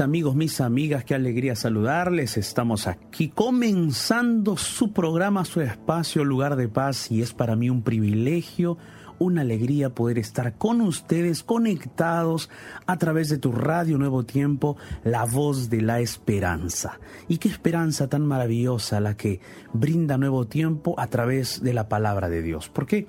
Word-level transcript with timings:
amigos, 0.00 0.34
mis 0.34 0.60
amigas, 0.60 1.04
qué 1.04 1.14
alegría 1.14 1.56
saludarles. 1.56 2.36
Estamos 2.36 2.86
aquí 2.86 3.28
comenzando 3.28 4.56
su 4.56 4.92
programa, 4.92 5.44
su 5.44 5.60
espacio, 5.60 6.24
lugar 6.24 6.56
de 6.56 6.68
paz 6.68 7.10
y 7.10 7.22
es 7.22 7.32
para 7.32 7.56
mí 7.56 7.70
un 7.70 7.82
privilegio, 7.82 8.78
una 9.18 9.42
alegría 9.42 9.90
poder 9.90 10.18
estar 10.18 10.54
con 10.54 10.80
ustedes 10.80 11.42
conectados 11.42 12.50
a 12.86 12.96
través 12.96 13.28
de 13.28 13.38
tu 13.38 13.52
radio 13.52 13.98
Nuevo 13.98 14.24
Tiempo, 14.24 14.76
la 15.04 15.24
voz 15.24 15.70
de 15.70 15.82
la 15.82 16.00
esperanza. 16.00 17.00
Y 17.28 17.38
qué 17.38 17.48
esperanza 17.48 18.08
tan 18.08 18.26
maravillosa 18.26 19.00
la 19.00 19.16
que 19.16 19.40
brinda 19.72 20.18
Nuevo 20.18 20.46
Tiempo 20.46 20.94
a 20.98 21.06
través 21.08 21.62
de 21.62 21.74
la 21.74 21.88
palabra 21.88 22.28
de 22.28 22.42
Dios. 22.42 22.68
¿Por 22.68 22.86
qué? 22.86 23.06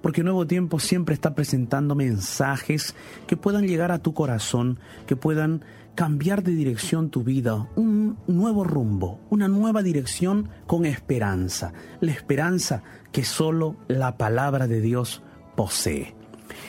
Porque 0.00 0.22
Nuevo 0.22 0.46
Tiempo 0.46 0.80
siempre 0.80 1.14
está 1.14 1.34
presentando 1.34 1.94
mensajes 1.94 2.94
que 3.26 3.36
puedan 3.36 3.66
llegar 3.66 3.92
a 3.92 3.98
tu 4.00 4.14
corazón, 4.14 4.78
que 5.06 5.16
puedan 5.16 5.64
cambiar 5.94 6.42
de 6.42 6.52
dirección 6.52 7.10
tu 7.10 7.22
vida, 7.22 7.68
un 7.76 8.16
nuevo 8.26 8.64
rumbo, 8.64 9.20
una 9.30 9.48
nueva 9.48 9.82
dirección 9.82 10.48
con 10.66 10.86
esperanza, 10.86 11.72
la 12.00 12.12
esperanza 12.12 12.82
que 13.12 13.24
solo 13.24 13.76
la 13.88 14.16
palabra 14.16 14.66
de 14.66 14.80
Dios 14.80 15.22
posee. 15.54 16.14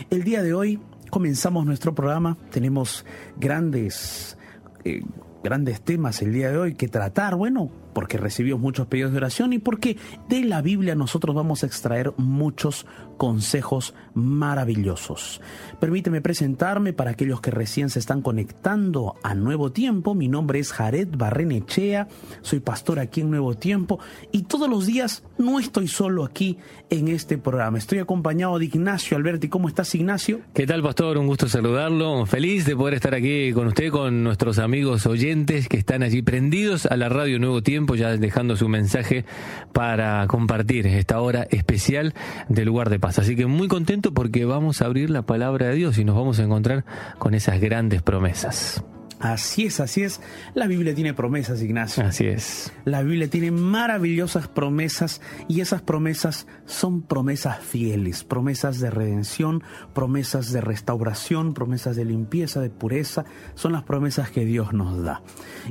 El 0.09 0.23
día 0.23 0.41
de 0.41 0.53
hoy 0.53 0.79
comenzamos 1.09 1.65
nuestro 1.65 1.93
programa, 1.93 2.37
tenemos 2.51 3.05
grandes, 3.37 4.37
eh, 4.83 5.01
grandes 5.43 5.81
temas 5.81 6.21
el 6.21 6.33
día 6.33 6.51
de 6.51 6.57
hoy 6.57 6.73
que 6.73 6.87
tratar, 6.87 7.35
bueno, 7.35 7.69
porque 7.93 8.17
recibimos 8.17 8.59
muchos 8.59 8.87
pedidos 8.87 9.11
de 9.11 9.17
oración 9.17 9.53
y 9.53 9.59
porque 9.59 9.97
de 10.29 10.43
la 10.43 10.61
Biblia 10.61 10.95
nosotros 10.95 11.35
vamos 11.35 11.63
a 11.63 11.67
extraer 11.67 12.13
muchos 12.17 12.85
consejos 13.17 13.93
maravillosos. 14.13 15.41
Permíteme 15.79 16.21
presentarme 16.21 16.93
para 16.93 17.11
aquellos 17.11 17.41
que 17.41 17.51
recién 17.51 17.89
se 17.89 17.99
están 17.99 18.21
conectando 18.21 19.15
a 19.23 19.35
Nuevo 19.35 19.71
Tiempo. 19.71 20.15
Mi 20.15 20.27
nombre 20.27 20.59
es 20.59 20.71
Jared 20.71 21.09
Barrenechea, 21.15 22.07
soy 22.41 22.59
pastor 22.59 22.99
aquí 22.99 23.21
en 23.21 23.31
Nuevo 23.31 23.55
Tiempo 23.55 23.99
y 24.31 24.43
todos 24.43 24.69
los 24.69 24.85
días 24.85 25.23
no 25.37 25.59
estoy 25.59 25.87
solo 25.87 26.23
aquí 26.23 26.57
en 26.89 27.07
este 27.07 27.37
programa. 27.37 27.77
Estoy 27.77 27.99
acompañado 27.99 28.59
de 28.59 28.65
Ignacio 28.65 29.17
Alberti. 29.17 29.49
¿Cómo 29.49 29.67
estás, 29.67 29.93
Ignacio? 29.95 30.41
¿Qué 30.53 30.65
tal, 30.65 30.81
pastor? 30.81 31.17
Un 31.17 31.27
gusto 31.27 31.47
saludarlo. 31.47 32.25
Feliz 32.25 32.65
de 32.65 32.75
poder 32.75 32.95
estar 32.95 33.13
aquí 33.13 33.51
con 33.53 33.67
usted, 33.67 33.89
con 33.89 34.23
nuestros 34.23 34.59
amigos 34.59 35.05
oyentes 35.05 35.67
que 35.67 35.77
están 35.77 36.03
allí 36.03 36.21
prendidos 36.21 36.85
a 36.85 36.95
la 36.97 37.09
radio 37.09 37.39
Nuevo 37.39 37.61
Tiempo, 37.61 37.82
ya 37.95 38.15
dejando 38.17 38.55
su 38.55 38.69
mensaje 38.69 39.25
para 39.71 40.25
compartir 40.27 40.87
esta 40.87 41.19
hora 41.19 41.47
especial 41.51 42.13
del 42.49 42.65
lugar 42.65 42.89
de 42.89 42.99
paz. 42.99 43.19
Así 43.19 43.35
que 43.35 43.45
muy 43.45 43.67
contento 43.67 44.13
porque 44.13 44.45
vamos 44.45 44.81
a 44.81 44.85
abrir 44.85 45.09
la 45.09 45.23
palabra 45.23 45.67
de 45.67 45.75
Dios 45.75 45.97
y 45.97 46.05
nos 46.05 46.15
vamos 46.15 46.39
a 46.39 46.43
encontrar 46.43 46.85
con 47.19 47.33
esas 47.33 47.59
grandes 47.59 48.01
promesas. 48.01 48.83
Así 49.23 49.67
es, 49.67 49.79
así 49.79 50.03
es. 50.03 50.19
La 50.53 50.67
Biblia 50.67 50.93
tiene 50.93 51.13
promesas, 51.13 51.61
Ignacio. 51.61 52.03
Así 52.03 52.25
es. 52.25 52.73
La 52.83 53.03
Biblia 53.03 53.29
tiene 53.29 53.51
maravillosas 53.51 54.49
promesas 54.49 55.21
y 55.47 55.61
esas 55.61 55.81
promesas 55.81 56.45
son 56.65 57.03
promesas 57.03 57.59
fieles, 57.59 58.25
promesas 58.25 58.81
de 58.81 58.91
redención, 58.91 59.63
promesas 59.93 60.51
de 60.51 60.59
restauración, 60.59 61.53
promesas 61.53 61.95
de 61.95 62.03
limpieza, 62.03 62.59
de 62.59 62.69
pureza. 62.69 63.23
Son 63.55 63.71
las 63.71 63.83
promesas 63.83 64.29
que 64.29 64.43
Dios 64.43 64.73
nos 64.73 65.01
da. 65.01 65.21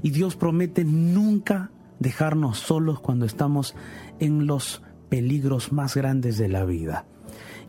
Y 0.03 0.13
Dios 0.13 0.35
promete 0.35 0.85
nunca 0.85 1.71
dejarnos 2.03 2.59
solos 2.59 3.01
cuando 3.01 3.25
estamos 3.25 3.75
en 4.21 4.47
los 4.47 4.83
peligros 5.09 5.73
más 5.73 5.97
grandes 5.97 6.37
de 6.39 6.49
la 6.49 6.65
vida. 6.65 7.07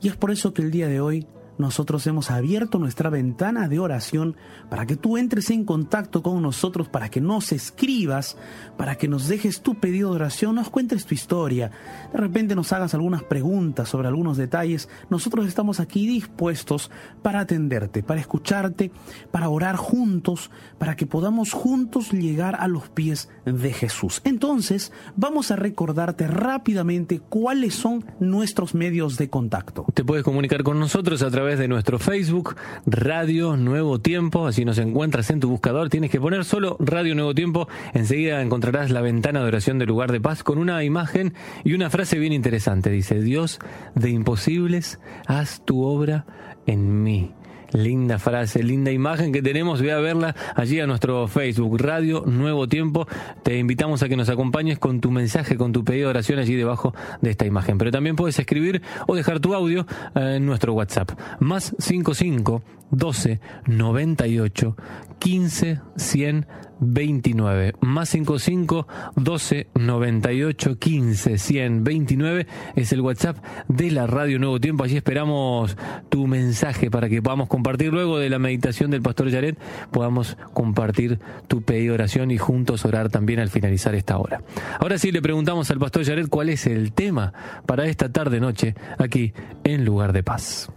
Y 0.01 0.09
es 0.09 0.17
por 0.17 0.31
eso 0.31 0.53
que 0.53 0.61
el 0.61 0.71
día 0.71 0.87
de 0.87 0.99
hoy 0.99 1.27
nosotros 1.57 2.05
hemos 2.07 2.31
abierto 2.31 2.79
nuestra 2.79 3.09
ventana 3.09 3.67
de 3.67 3.79
oración 3.79 4.35
para 4.69 4.85
que 4.85 4.95
tú 4.95 5.17
entres 5.17 5.49
en 5.49 5.65
contacto 5.65 6.23
con 6.23 6.41
nosotros, 6.41 6.89
para 6.89 7.09
que 7.09 7.21
nos 7.21 7.51
escribas, 7.51 8.37
para 8.77 8.95
que 8.95 9.07
nos 9.07 9.27
dejes 9.27 9.61
tu 9.61 9.75
pedido 9.75 10.09
de 10.09 10.15
oración, 10.15 10.55
nos 10.55 10.69
cuentes 10.69 11.05
tu 11.05 11.13
historia, 11.13 11.71
de 12.11 12.19
repente 12.19 12.55
nos 12.55 12.73
hagas 12.73 12.93
algunas 12.93 13.23
preguntas 13.23 13.89
sobre 13.89 14.07
algunos 14.07 14.37
detalles. 14.37 14.89
Nosotros 15.09 15.47
estamos 15.47 15.79
aquí 15.79 16.07
dispuestos 16.07 16.89
para 17.21 17.41
atenderte, 17.41 18.03
para 18.03 18.19
escucharte, 18.19 18.91
para 19.31 19.49
orar 19.49 19.75
juntos, 19.75 20.49
para 20.77 20.95
que 20.95 21.05
podamos 21.05 21.53
juntos 21.53 22.11
llegar 22.11 22.55
a 22.59 22.67
los 22.67 22.89
pies 22.89 23.29
de 23.45 23.73
Jesús. 23.73 24.21
Entonces, 24.23 24.91
vamos 25.15 25.51
a 25.51 25.55
recordarte 25.55 26.27
rápidamente 26.27 27.19
cuáles 27.19 27.75
son 27.75 28.05
nuestros 28.19 28.73
medios 28.73 29.17
de 29.17 29.29
contacto. 29.29 29.85
Te 29.93 30.03
puedes 30.03 30.23
comunicar 30.23 30.63
con 30.63 30.79
nosotros 30.79 31.21
a 31.21 31.29
través 31.29 31.42
través 31.43 31.59
de 31.59 31.67
nuestro 31.67 31.99
Facebook, 31.99 32.55
Radio 32.85 33.57
Nuevo 33.57 33.99
Tiempo. 33.99 34.47
Así 34.47 34.63
nos 34.63 34.77
encuentras 34.77 35.29
en 35.29 35.41
tu 35.41 35.49
buscador. 35.49 35.89
Tienes 35.89 36.09
que 36.09 36.21
poner 36.21 36.45
solo 36.45 36.77
Radio 36.79 37.15
Nuevo 37.15 37.35
Tiempo. 37.35 37.67
Enseguida 37.93 38.41
encontrarás 38.41 38.91
la 38.91 39.01
ventana 39.01 39.41
de 39.41 39.47
oración 39.47 39.77
del 39.77 39.89
lugar 39.89 40.13
de 40.13 40.21
paz 40.21 40.41
con 40.41 40.57
una 40.57 40.81
imagen 40.85 41.33
y 41.65 41.73
una 41.73 41.89
frase 41.89 42.17
bien 42.17 42.31
interesante. 42.31 42.91
Dice, 42.91 43.19
Dios 43.19 43.59
de 43.93 44.09
imposibles, 44.09 45.01
haz 45.27 45.65
tu 45.65 45.83
obra 45.83 46.25
en 46.65 47.03
mí. 47.03 47.33
Linda 47.73 48.19
frase, 48.19 48.61
linda 48.61 48.91
imagen 48.91 49.31
que 49.31 49.41
tenemos. 49.41 49.81
Voy 49.81 49.89
a 49.89 49.99
verla 49.99 50.35
allí 50.55 50.79
a 50.79 50.85
nuestro 50.85 51.27
Facebook, 51.27 51.79
Radio 51.79 52.23
Nuevo 52.25 52.67
Tiempo. 52.67 53.07
Te 53.41 53.57
invitamos 53.57 54.03
a 54.03 54.09
que 54.09 54.15
nos 54.15 54.29
acompañes 54.29 54.77
con 54.77 55.01
tu 55.01 55.09
mensaje, 55.11 55.57
con 55.57 55.71
tu 55.73 55.83
pedido 55.83 56.07
de 56.07 56.11
oración 56.11 56.39
allí 56.39 56.55
debajo 56.55 56.93
de 57.21 57.31
esta 57.31 57.45
imagen. 57.45 57.77
Pero 57.77 57.91
también 57.91 58.15
puedes 58.15 58.37
escribir 58.37 58.81
o 59.07 59.15
dejar 59.15 59.39
tu 59.39 59.55
audio 59.55 59.87
en 60.15 60.45
nuestro 60.45 60.73
WhatsApp. 60.73 61.11
Más 61.39 61.75
55 61.79 62.61
12 62.91 63.39
98 63.65 64.77
15 65.19 65.79
100 65.95 66.47
29 66.85 67.73
más 67.81 68.09
55 68.09 68.87
12 69.15 69.67
98 69.75 70.79
15 70.79 71.37
100 71.37 71.83
29 71.83 72.47
es 72.75 72.91
el 72.91 73.01
WhatsApp 73.01 73.37
de 73.67 73.91
la 73.91 74.07
Radio 74.07 74.39
Nuevo 74.39 74.59
Tiempo. 74.59 74.83
Allí 74.83 74.97
esperamos 74.97 75.77
tu 76.09 76.27
mensaje 76.27 76.91
para 76.91 77.09
que 77.09 77.21
podamos 77.21 77.47
compartir 77.47 77.93
luego 77.93 78.19
de 78.19 78.29
la 78.29 78.39
meditación 78.39 78.91
del 78.91 79.01
Pastor 79.01 79.29
Yaret, 79.29 79.57
podamos 79.91 80.37
compartir 80.53 81.19
tu 81.47 81.61
pedido 81.61 81.83
de 81.83 81.91
oración 81.91 82.31
y 82.31 82.37
juntos 82.37 82.85
orar 82.85 83.09
también 83.09 83.39
al 83.39 83.49
finalizar 83.49 83.95
esta 83.95 84.17
hora. 84.17 84.41
Ahora 84.79 84.97
sí 84.97 85.11
le 85.11 85.21
preguntamos 85.21 85.69
al 85.71 85.79
Pastor 85.79 86.03
Yaret 86.03 86.27
cuál 86.29 86.49
es 86.49 86.65
el 86.67 86.93
tema 86.93 87.33
para 87.65 87.85
esta 87.87 88.11
tarde 88.11 88.39
noche 88.39 88.75
aquí 88.97 89.33
en 89.63 89.85
Lugar 89.85 90.13
de 90.13 90.23
Paz. 90.23 90.69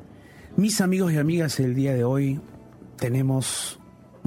Mis 0.57 0.81
amigos 0.81 1.13
y 1.13 1.19
amigas, 1.19 1.61
el 1.61 1.75
día 1.75 1.95
de 1.95 2.05
hoy 2.05 2.41
tenemos 2.99 3.79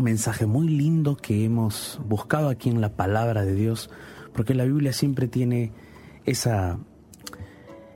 mensaje 0.04 0.46
muy 0.46 0.68
lindo 0.68 1.16
que 1.18 1.46
hemos 1.46 2.00
buscado 2.06 2.50
aquí 2.50 2.70
en 2.70 2.82
la 2.82 2.96
palabra 2.96 3.44
de 3.44 3.54
Dios, 3.54 3.90
porque 4.34 4.54
la 4.54 4.66
Biblia 4.66 4.94
siempre 4.94 5.28
tiene 5.28 5.72
esa, 6.26 6.80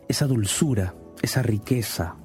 esa 0.07 0.27
dulzura, 0.27 0.95
esa 1.21 1.41
riqueza. 1.41 2.15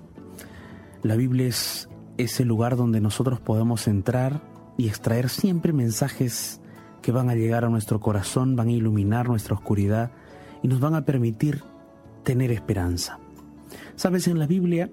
La 1.02 1.16
Biblia 1.16 1.46
es 1.46 1.88
ese 2.16 2.44
lugar 2.44 2.76
donde 2.76 3.00
nosotros 3.00 3.40
podemos 3.40 3.86
entrar 3.86 4.42
y 4.76 4.88
extraer 4.88 5.28
siempre 5.28 5.72
mensajes 5.72 6.60
que 7.02 7.12
van 7.12 7.30
a 7.30 7.34
llegar 7.34 7.64
a 7.64 7.68
nuestro 7.68 8.00
corazón, 8.00 8.56
van 8.56 8.68
a 8.68 8.72
iluminar 8.72 9.28
nuestra 9.28 9.54
oscuridad 9.54 10.10
y 10.62 10.68
nos 10.68 10.80
van 10.80 10.94
a 10.94 11.04
permitir 11.04 11.62
tener 12.24 12.50
esperanza. 12.50 13.18
Sabes, 13.96 14.28
en 14.28 14.38
la 14.38 14.46
Biblia 14.46 14.90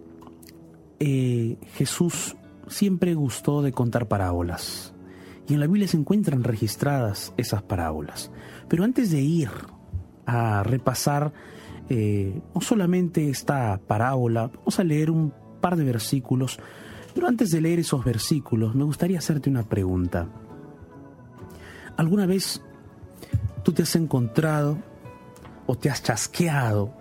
eh, 1.00 1.58
Jesús 1.74 2.36
siempre 2.68 3.14
gustó 3.14 3.62
de 3.62 3.72
contar 3.72 4.08
parábolas. 4.08 4.94
Y 5.48 5.54
en 5.54 5.60
la 5.60 5.68
Biblia 5.68 5.88
se 5.88 5.98
encuentran 5.98 6.44
registradas 6.44 7.34
esas 7.38 7.62
parábolas. 7.62 8.32
Pero 8.68 8.84
antes 8.84 9.12
de 9.12 9.22
ir 9.22 9.50
a 10.26 10.64
repasar 10.64 11.34
eh, 11.90 12.42
no 12.54 12.62
solamente 12.62 13.30
esta 13.30 13.80
parábola, 13.86 14.48
vamos 14.48 14.80
a 14.80 14.84
leer 14.84 15.12
un 15.12 15.34
par 15.62 15.76
de 15.76 15.84
versículos. 15.84 16.60
Pero 17.14 17.28
antes 17.28 17.52
de 17.52 17.62
leer 17.62 17.80
esos 17.80 18.04
versículos, 18.04 18.76
me 18.76 18.84
gustaría 18.84 19.20
hacerte 19.20 19.50
una 19.50 19.64
pregunta. 19.64 20.28
¿Alguna 21.96 22.26
vez 22.26 22.62
tú 23.64 23.72
te 23.72 23.84
has 23.84 23.96
encontrado 23.96 24.78
o 25.66 25.78
te 25.78 25.90
has 25.90 26.04
chasqueado 26.04 26.94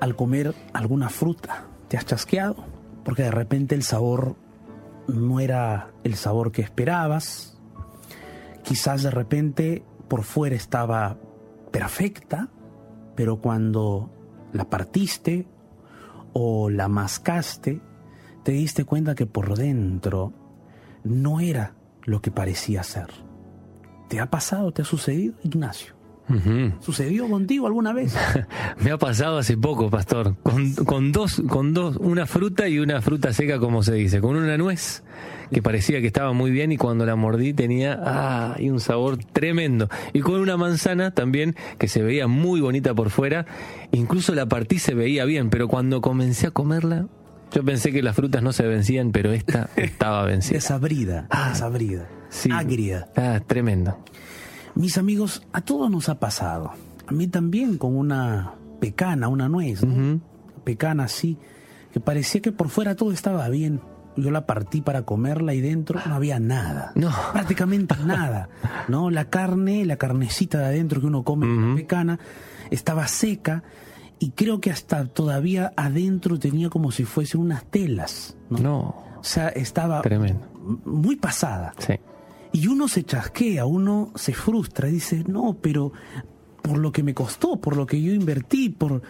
al 0.00 0.16
comer 0.16 0.54
alguna 0.72 1.08
fruta? 1.08 1.66
¿Te 1.88 1.96
has 1.96 2.06
chasqueado? 2.06 2.71
Porque 3.04 3.24
de 3.24 3.30
repente 3.30 3.74
el 3.74 3.82
sabor 3.82 4.36
no 5.08 5.40
era 5.40 5.90
el 6.04 6.14
sabor 6.14 6.52
que 6.52 6.62
esperabas. 6.62 7.58
Quizás 8.62 9.02
de 9.02 9.10
repente 9.10 9.84
por 10.08 10.22
fuera 10.22 10.56
estaba 10.56 11.18
perfecta, 11.70 12.48
pero 13.14 13.40
cuando 13.40 14.10
la 14.52 14.68
partiste 14.68 15.46
o 16.32 16.70
la 16.70 16.88
mascaste, 16.88 17.80
te 18.42 18.52
diste 18.52 18.84
cuenta 18.84 19.14
que 19.14 19.26
por 19.26 19.56
dentro 19.56 20.32
no 21.04 21.40
era 21.40 21.74
lo 22.04 22.20
que 22.20 22.30
parecía 22.30 22.82
ser. 22.82 23.08
¿Te 24.08 24.20
ha 24.20 24.30
pasado, 24.30 24.72
te 24.72 24.82
ha 24.82 24.84
sucedido, 24.84 25.34
Ignacio? 25.42 25.91
¿Sucedió 26.80 27.28
contigo 27.28 27.66
alguna 27.66 27.92
vez? 27.92 28.16
Me 28.80 28.90
ha 28.90 28.98
pasado 28.98 29.38
hace 29.38 29.56
poco, 29.56 29.90
pastor, 29.90 30.36
con, 30.42 30.72
con, 30.74 31.12
dos, 31.12 31.42
con 31.48 31.74
dos, 31.74 31.96
una 31.96 32.26
fruta 32.26 32.68
y 32.68 32.78
una 32.78 33.02
fruta 33.02 33.32
seca, 33.32 33.58
como 33.58 33.82
se 33.82 33.94
dice, 33.94 34.20
con 34.20 34.36
una 34.36 34.56
nuez 34.56 35.02
que 35.52 35.62
parecía 35.62 36.00
que 36.00 36.06
estaba 36.06 36.32
muy 36.32 36.50
bien 36.50 36.72
y 36.72 36.78
cuando 36.78 37.04
la 37.04 37.14
mordí 37.14 37.52
tenía 37.52 38.00
ah, 38.02 38.56
y 38.58 38.70
un 38.70 38.80
sabor 38.80 39.18
tremendo. 39.18 39.88
Y 40.12 40.20
con 40.20 40.40
una 40.40 40.56
manzana 40.56 41.10
también 41.10 41.54
que 41.78 41.88
se 41.88 42.02
veía 42.02 42.26
muy 42.26 42.60
bonita 42.60 42.94
por 42.94 43.10
fuera, 43.10 43.46
incluso 43.92 44.34
la 44.34 44.46
partí 44.46 44.78
se 44.78 44.94
veía 44.94 45.24
bien, 45.24 45.50
pero 45.50 45.68
cuando 45.68 46.00
comencé 46.00 46.46
a 46.46 46.50
comerla, 46.50 47.06
yo 47.52 47.62
pensé 47.62 47.92
que 47.92 48.02
las 48.02 48.16
frutas 48.16 48.42
no 48.42 48.52
se 48.52 48.66
vencían, 48.66 49.12
pero 49.12 49.32
esta 49.32 49.68
estaba 49.76 50.24
vencida. 50.24 50.54
Desabrida, 50.54 51.26
ah, 51.30 51.50
desabrida, 51.50 52.08
sí, 52.30 52.48
agria. 52.50 53.08
Ah, 53.14 53.40
tremendo. 53.46 53.98
Mis 54.74 54.98
amigos, 54.98 55.42
a 55.52 55.60
todos 55.60 55.90
nos 55.90 56.08
ha 56.08 56.18
pasado. 56.18 56.72
A 57.06 57.12
mí 57.12 57.26
también 57.28 57.78
con 57.78 57.96
una 57.96 58.54
pecana, 58.80 59.28
una 59.28 59.48
nuez, 59.48 59.82
Pecana 60.64 61.04
así, 61.04 61.38
que 61.92 61.98
parecía 62.00 62.40
que 62.40 62.52
por 62.52 62.68
fuera 62.68 62.94
todo 62.94 63.12
estaba 63.12 63.48
bien. 63.48 63.80
Yo 64.16 64.30
la 64.30 64.46
partí 64.46 64.80
para 64.82 65.02
comerla 65.02 65.54
y 65.54 65.60
dentro 65.60 65.98
no 66.06 66.14
había 66.14 66.38
nada. 66.38 66.92
No. 66.94 67.10
Prácticamente 67.32 67.96
nada. 68.04 68.48
¿No? 68.88 69.10
La 69.10 69.24
carne, 69.30 69.84
la 69.86 69.96
carnecita 69.96 70.58
de 70.58 70.66
adentro 70.66 71.00
que 71.00 71.06
uno 71.06 71.24
come 71.24 71.46
la 71.46 71.74
pecana, 71.74 72.18
estaba 72.70 73.06
seca 73.08 73.62
y 74.18 74.30
creo 74.30 74.60
que 74.60 74.70
hasta 74.70 75.06
todavía 75.06 75.72
adentro 75.76 76.38
tenía 76.38 76.68
como 76.70 76.92
si 76.92 77.04
fuese 77.04 77.38
unas 77.38 77.64
telas. 77.64 78.36
No. 78.50 78.58
no. 78.58 78.78
O 79.18 79.24
sea, 79.24 79.48
estaba 79.48 80.02
Tremendo. 80.02 80.46
muy 80.84 81.16
pasada. 81.16 81.74
Sí. 81.78 81.94
Y 82.52 82.66
uno 82.66 82.88
se 82.88 83.04
chasquea, 83.04 83.64
uno 83.64 84.12
se 84.14 84.34
frustra, 84.34 84.88
dice, 84.88 85.24
no, 85.26 85.56
pero 85.60 85.92
por 86.62 86.78
lo 86.78 86.92
que 86.92 87.02
me 87.02 87.14
costó, 87.14 87.60
por 87.60 87.76
lo 87.76 87.86
que 87.86 88.00
yo 88.00 88.12
invertí, 88.12 88.68
por, 88.68 89.02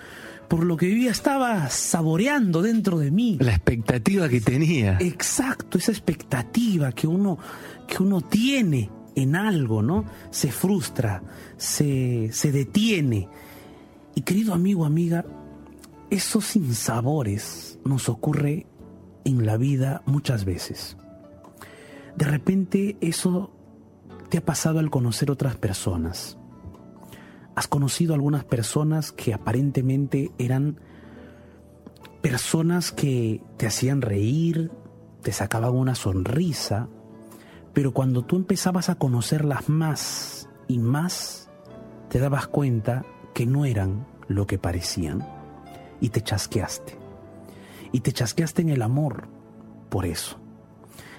por 0.48 0.64
lo 0.64 0.76
que 0.76 1.02
yo 1.02 1.10
estaba 1.10 1.68
saboreando 1.68 2.62
dentro 2.62 2.98
de 2.98 3.10
mí. 3.10 3.38
La 3.40 3.52
expectativa 3.52 4.28
que 4.28 4.40
tenía. 4.40 4.96
Exacto, 5.00 5.78
esa 5.78 5.92
expectativa 5.92 6.92
que 6.92 7.06
uno, 7.06 7.38
que 7.88 8.02
uno 8.02 8.20
tiene 8.20 8.90
en 9.14 9.36
algo, 9.36 9.82
¿no? 9.82 10.04
Se 10.30 10.50
frustra, 10.50 11.22
se, 11.56 12.30
se 12.32 12.52
detiene 12.52 13.28
y 14.14 14.22
querido 14.22 14.54
amigo, 14.54 14.84
amiga, 14.84 15.24
esos 16.10 16.44
sinsabores 16.44 17.78
nos 17.84 18.08
ocurre 18.08 18.66
en 19.24 19.46
la 19.46 19.56
vida 19.56 20.02
muchas 20.06 20.44
veces. 20.44 20.96
De 22.16 22.26
repente 22.26 22.96
eso 23.00 23.50
te 24.28 24.38
ha 24.38 24.44
pasado 24.44 24.78
al 24.78 24.90
conocer 24.90 25.30
otras 25.30 25.56
personas. 25.56 26.38
Has 27.54 27.68
conocido 27.68 28.14
algunas 28.14 28.44
personas 28.44 29.12
que 29.12 29.34
aparentemente 29.34 30.30
eran 30.38 30.80
personas 32.22 32.92
que 32.92 33.42
te 33.58 33.66
hacían 33.66 34.00
reír, 34.00 34.70
te 35.22 35.32
sacaban 35.32 35.74
una 35.74 35.94
sonrisa, 35.94 36.88
pero 37.74 37.92
cuando 37.92 38.24
tú 38.24 38.36
empezabas 38.36 38.88
a 38.88 38.94
conocerlas 38.94 39.68
más 39.68 40.48
y 40.68 40.78
más, 40.78 41.50
te 42.08 42.18
dabas 42.18 42.46
cuenta 42.46 43.04
que 43.34 43.46
no 43.46 43.64
eran 43.64 44.06
lo 44.28 44.46
que 44.46 44.58
parecían 44.58 45.26
y 46.00 46.10
te 46.10 46.22
chasqueaste. 46.22 46.98
Y 47.92 48.00
te 48.00 48.12
chasqueaste 48.12 48.62
en 48.62 48.70
el 48.70 48.82
amor 48.82 49.28
por 49.90 50.06
eso. 50.06 50.41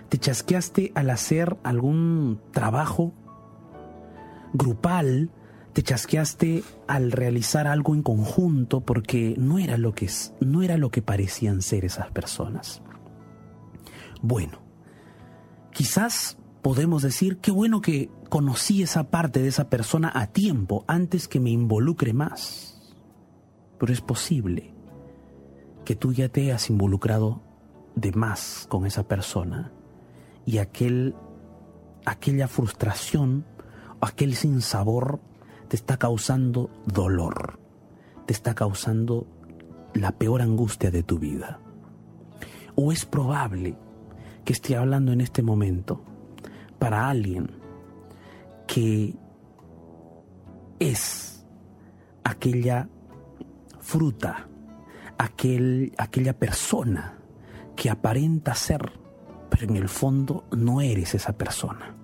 Te 0.09 0.17
chasqueaste 0.17 0.91
al 0.95 1.09
hacer 1.09 1.57
algún 1.63 2.39
trabajo 2.51 3.13
grupal, 4.53 5.31
te 5.73 5.81
chasqueaste 5.81 6.63
al 6.88 7.11
realizar 7.11 7.67
algo 7.67 7.95
en 7.95 8.03
conjunto 8.03 8.81
porque 8.81 9.33
no 9.38 9.57
era 9.57 9.77
lo 9.77 9.94
que 9.95 10.09
no 10.39 10.61
era 10.61 10.77
lo 10.77 10.91
que 10.91 11.01
parecían 11.01 11.61
ser 11.61 11.83
esas 11.83 12.11
personas. 12.11 12.81
Bueno, 14.21 14.59
quizás 15.71 16.38
podemos 16.61 17.01
decir 17.01 17.38
qué 17.38 17.51
bueno 17.51 17.81
que 17.81 18.09
conocí 18.29 18.83
esa 18.83 19.09
parte 19.09 19.41
de 19.41 19.49
esa 19.49 19.69
persona 19.69 20.11
a 20.13 20.27
tiempo 20.27 20.85
antes 20.88 21.27
que 21.27 21.39
me 21.39 21.49
involucre 21.49 22.13
más. 22.13 22.95
Pero 23.79 23.91
es 23.91 24.01
posible 24.01 24.73
que 25.83 25.95
tú 25.95 26.13
ya 26.13 26.29
te 26.29 26.41
hayas 26.41 26.69
involucrado 26.69 27.41
de 27.95 28.11
más 28.13 28.65
con 28.69 28.85
esa 28.85 29.07
persona 29.07 29.73
y 30.45 30.57
aquel, 30.57 31.16
aquella 32.06 32.48
frustración 32.48 33.45
aquel 34.06 34.36
sinsabor 34.36 35.22
te 35.68 35.75
está 35.75 35.98
causando 35.98 36.69
dolor, 36.86 37.60
te 38.25 38.34
está 38.34 38.54
causando 38.54 39.25
la 39.94 40.12
peor 40.12 40.42
angustia 40.42 40.92
de 40.92 41.04
tu 41.04 41.19
vida. 41.19 41.60
O 42.75 42.92
es 42.92 43.06
probable 43.06 43.78
que 44.44 44.54
esté 44.54 44.75
hablando 44.75 45.13
en 45.13 45.22
este 45.22 45.42
momento 45.42 46.04
para 46.80 47.10
alguien 47.10 47.50
que 48.68 49.16
es 50.80 51.45
aquella 52.24 52.90
fruta, 53.80 54.48
aquel, 55.18 55.94
aquella 55.98 56.38
persona 56.38 57.19
que 57.75 57.90
aparenta 57.90 58.54
ser, 58.56 58.92
pero 59.53 59.67
en 59.67 59.75
el 59.75 59.88
fondo 59.88 60.45
no 60.51 60.81
eres 60.81 61.13
esa 61.13 61.33
persona. 61.33 61.95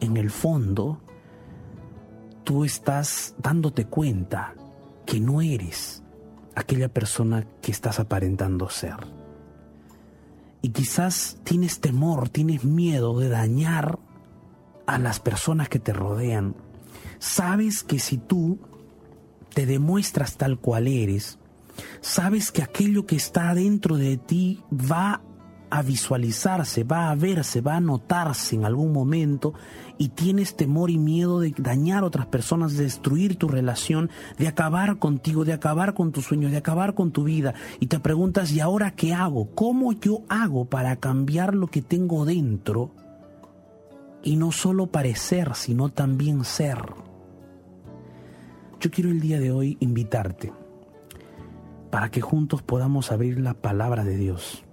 En 0.00 0.16
el 0.16 0.28
fondo, 0.28 1.00
tú 2.42 2.64
estás 2.64 3.36
dándote 3.38 3.84
cuenta 3.84 4.54
que 5.06 5.20
no 5.20 5.40
eres 5.40 6.02
aquella 6.56 6.88
persona 6.88 7.46
que 7.62 7.70
estás 7.70 8.00
aparentando 8.00 8.68
ser. 8.70 8.96
Y 10.62 10.70
quizás 10.70 11.38
tienes 11.44 11.78
temor, 11.78 12.28
tienes 12.28 12.64
miedo 12.64 13.16
de 13.20 13.28
dañar 13.28 14.00
a 14.84 14.98
las 14.98 15.20
personas 15.20 15.68
que 15.68 15.78
te 15.78 15.92
rodean, 15.92 16.56
sabes 17.20 17.84
que 17.84 18.00
si 18.00 18.18
tú 18.18 18.58
te 19.54 19.64
demuestras 19.64 20.36
tal 20.36 20.58
cual 20.58 20.88
eres, 20.88 21.38
sabes 22.00 22.50
que 22.50 22.64
aquello 22.64 23.06
que 23.06 23.14
está 23.14 23.54
dentro 23.54 23.96
de 23.96 24.16
ti 24.16 24.64
va 24.72 25.22
a 25.70 25.82
visualizarse, 25.82 26.84
va 26.84 27.10
a 27.10 27.14
verse, 27.14 27.60
va 27.60 27.76
a 27.76 27.80
notarse 27.80 28.56
en 28.56 28.64
algún 28.64 28.92
momento 28.92 29.54
y 29.98 30.08
tienes 30.08 30.56
temor 30.56 30.90
y 30.90 30.98
miedo 30.98 31.40
de 31.40 31.54
dañar 31.56 32.02
a 32.02 32.06
otras 32.06 32.26
personas, 32.26 32.76
de 32.76 32.84
destruir 32.84 33.36
tu 33.36 33.48
relación, 33.48 34.10
de 34.38 34.48
acabar 34.48 34.98
contigo, 34.98 35.44
de 35.44 35.52
acabar 35.52 35.94
con 35.94 36.12
tus 36.12 36.24
sueños, 36.26 36.50
de 36.50 36.58
acabar 36.58 36.94
con 36.94 37.12
tu 37.12 37.24
vida 37.24 37.54
y 37.78 37.86
te 37.86 38.00
preguntas, 38.00 38.52
¿y 38.52 38.60
ahora 38.60 38.92
qué 38.92 39.14
hago? 39.14 39.54
¿Cómo 39.54 39.92
yo 39.92 40.22
hago 40.28 40.64
para 40.64 40.96
cambiar 40.96 41.54
lo 41.54 41.68
que 41.68 41.82
tengo 41.82 42.24
dentro? 42.24 42.92
y 44.22 44.36
no 44.36 44.52
solo 44.52 44.88
parecer, 44.88 45.54
sino 45.54 45.88
también 45.88 46.44
ser. 46.44 46.78
Yo 48.80 48.90
quiero 48.90 49.10
el 49.10 49.20
día 49.20 49.38
de 49.38 49.52
hoy 49.52 49.76
invitarte 49.80 50.52
para 51.90 52.10
que 52.10 52.20
juntos 52.20 52.62
podamos 52.62 53.12
abrir 53.12 53.40
la 53.40 53.54
palabra 53.54 54.04
de 54.04 54.16
Dios 54.16 54.64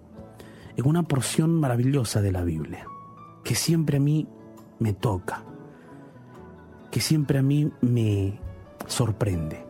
en 0.77 0.88
una 0.88 1.03
porción 1.03 1.60
maravillosa 1.60 2.22
de 2.22 2.31
la 2.31 2.43
Biblia, 2.43 2.86
que 3.43 3.55
siempre 3.55 3.98
a 3.98 4.00
mí 4.00 4.27
me 4.79 4.93
toca, 4.93 5.43
que 6.91 7.01
siempre 7.01 7.39
a 7.39 7.43
mí 7.43 7.72
me 7.81 8.39
sorprende. 8.86 9.65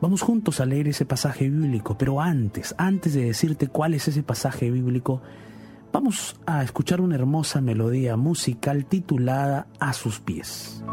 Vamos 0.00 0.22
juntos 0.22 0.60
a 0.60 0.66
leer 0.66 0.88
ese 0.88 1.04
pasaje 1.04 1.48
bíblico, 1.48 1.96
pero 1.96 2.20
antes, 2.20 2.74
antes 2.78 3.14
de 3.14 3.26
decirte 3.26 3.68
cuál 3.68 3.94
es 3.94 4.08
ese 4.08 4.22
pasaje 4.22 4.70
bíblico, 4.70 5.20
Vamos 5.92 6.36
a 6.46 6.62
escuchar 6.62 7.00
una 7.00 7.16
hermosa 7.16 7.60
melodía 7.60 8.16
musical 8.16 8.86
titulada 8.86 9.66
A 9.80 9.92
sus 9.92 10.20
pies. 10.20 10.84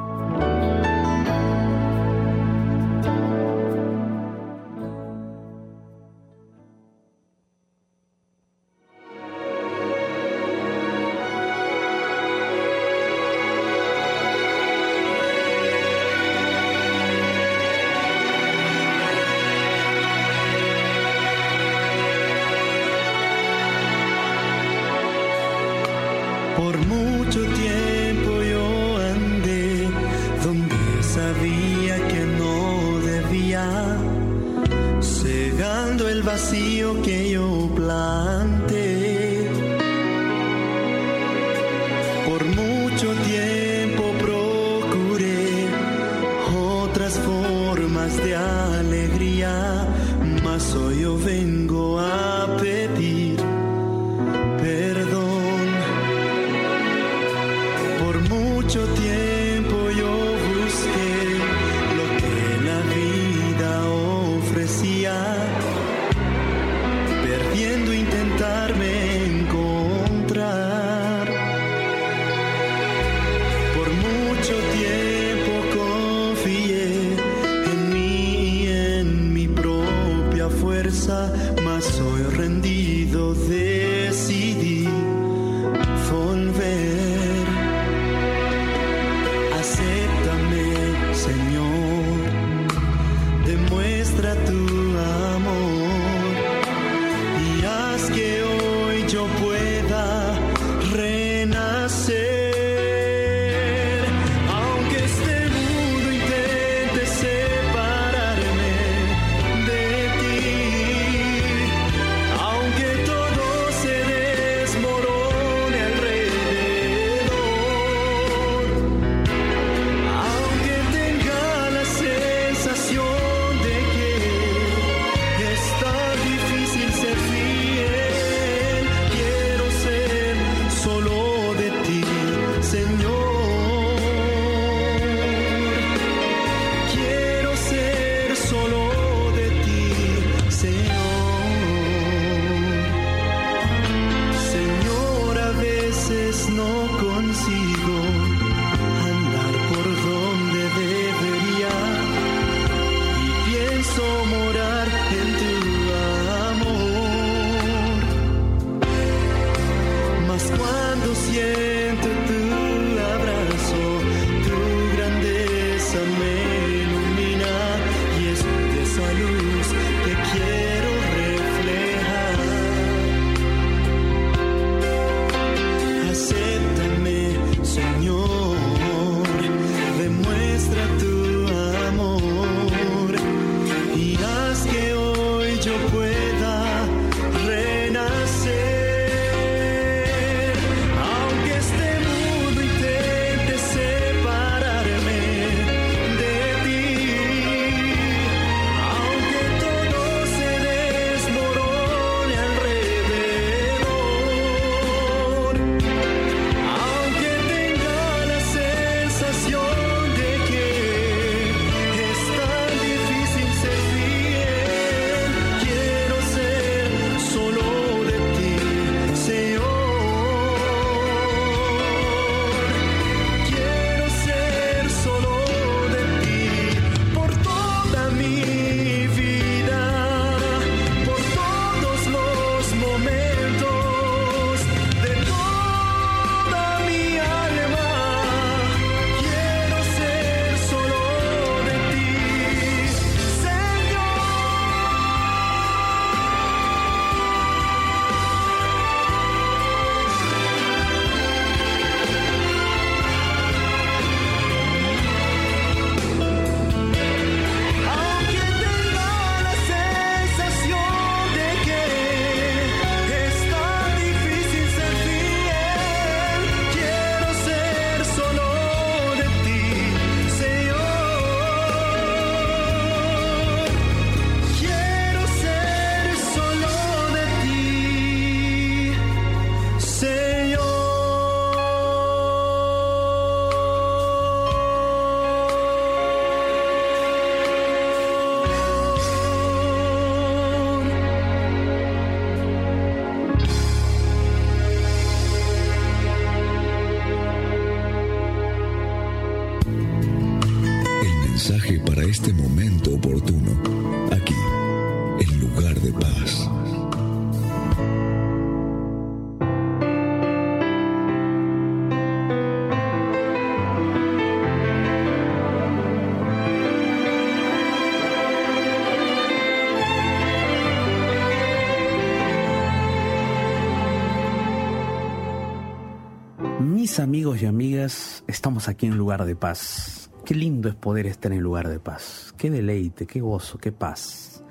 Mis 326.87 327.01
amigos 327.01 327.41
y 327.41 327.45
amigas, 327.45 328.23
estamos 328.27 328.69
aquí 328.69 328.85
en 328.85 328.95
lugar 328.95 329.25
de 329.25 329.35
paz. 329.35 330.09
Qué 330.23 330.33
lindo 330.33 330.69
es 330.69 330.75
poder 330.75 331.05
estar 331.05 331.33
en 331.33 331.41
lugar 331.41 331.67
de 331.67 331.81
paz. 331.81 332.33
Qué 332.37 332.49
deleite, 332.49 333.05
qué 333.05 333.19
gozo, 333.19 333.57
qué 333.57 333.73
paz. 333.73 334.41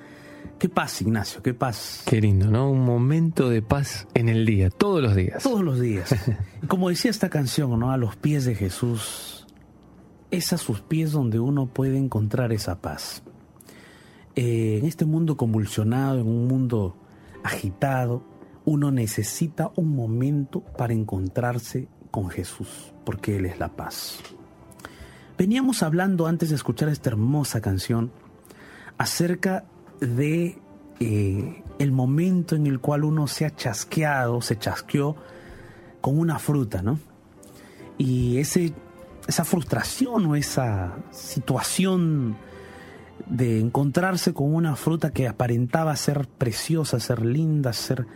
Qué 0.59 0.69
paz, 0.69 1.01
Ignacio, 1.01 1.41
qué 1.41 1.55
paz. 1.55 2.03
Qué 2.05 2.21
lindo, 2.21 2.45
¿no? 2.45 2.69
Un 2.69 2.85
momento 2.85 3.49
de 3.49 3.63
paz 3.63 4.07
en 4.13 4.29
el 4.29 4.45
día, 4.45 4.69
todos 4.69 5.01
los 5.01 5.15
días. 5.15 5.41
Todos 5.41 5.63
los 5.63 5.79
días. 5.79 6.13
Como 6.67 6.89
decía 6.89 7.09
esta 7.09 7.29
canción, 7.29 7.79
¿no? 7.79 7.91
A 7.91 7.97
los 7.97 8.15
pies 8.17 8.45
de 8.45 8.53
Jesús. 8.53 9.47
Es 10.29 10.53
a 10.53 10.59
sus 10.59 10.81
pies 10.81 11.13
donde 11.13 11.39
uno 11.39 11.65
puede 11.65 11.97
encontrar 11.97 12.53
esa 12.53 12.81
paz. 12.81 13.23
Eh, 14.35 14.77
en 14.77 14.85
este 14.85 15.05
mundo 15.05 15.37
convulsionado, 15.37 16.19
en 16.19 16.27
un 16.27 16.47
mundo 16.47 16.97
agitado, 17.43 18.23
uno 18.63 18.91
necesita 18.91 19.71
un 19.75 19.95
momento 19.95 20.61
para 20.77 20.93
encontrarse 20.93 21.87
con 22.17 22.31
Jesús, 22.31 22.67
porque 23.05 23.35
Él 23.35 23.45
es 23.45 23.59
la 23.59 23.67
paz. 23.67 24.17
Veníamos 25.37 25.83
hablando 25.83 26.25
antes 26.25 26.49
de 26.49 26.55
escuchar 26.55 26.89
esta 26.89 27.11
hermosa 27.11 27.61
canción 27.61 28.11
acerca 28.97 29.65
de 29.99 30.57
eh, 30.99 31.63
el 31.77 31.91
momento 31.91 32.55
en 32.55 32.65
el 32.65 32.79
cual 32.79 33.03
uno 33.03 33.27
se 33.27 33.45
ha 33.45 33.55
chasqueado, 33.55 34.41
se 34.41 34.57
chasqueó 34.57 35.15
con 36.01 36.17
una 36.17 36.39
fruta, 36.39 36.81
¿no? 36.81 36.97
Y 37.99 38.39
ese, 38.39 38.73
esa 39.27 39.45
frustración 39.45 40.25
o 40.25 40.35
esa 40.35 40.95
situación 41.11 42.35
de 43.27 43.59
encontrarse 43.59 44.33
con 44.33 44.55
una 44.55 44.75
fruta 44.75 45.11
que 45.11 45.27
aparentaba 45.27 45.95
ser 45.95 46.27
preciosa, 46.27 46.99
ser 46.99 47.23
linda, 47.23 47.73
ser 47.73 48.07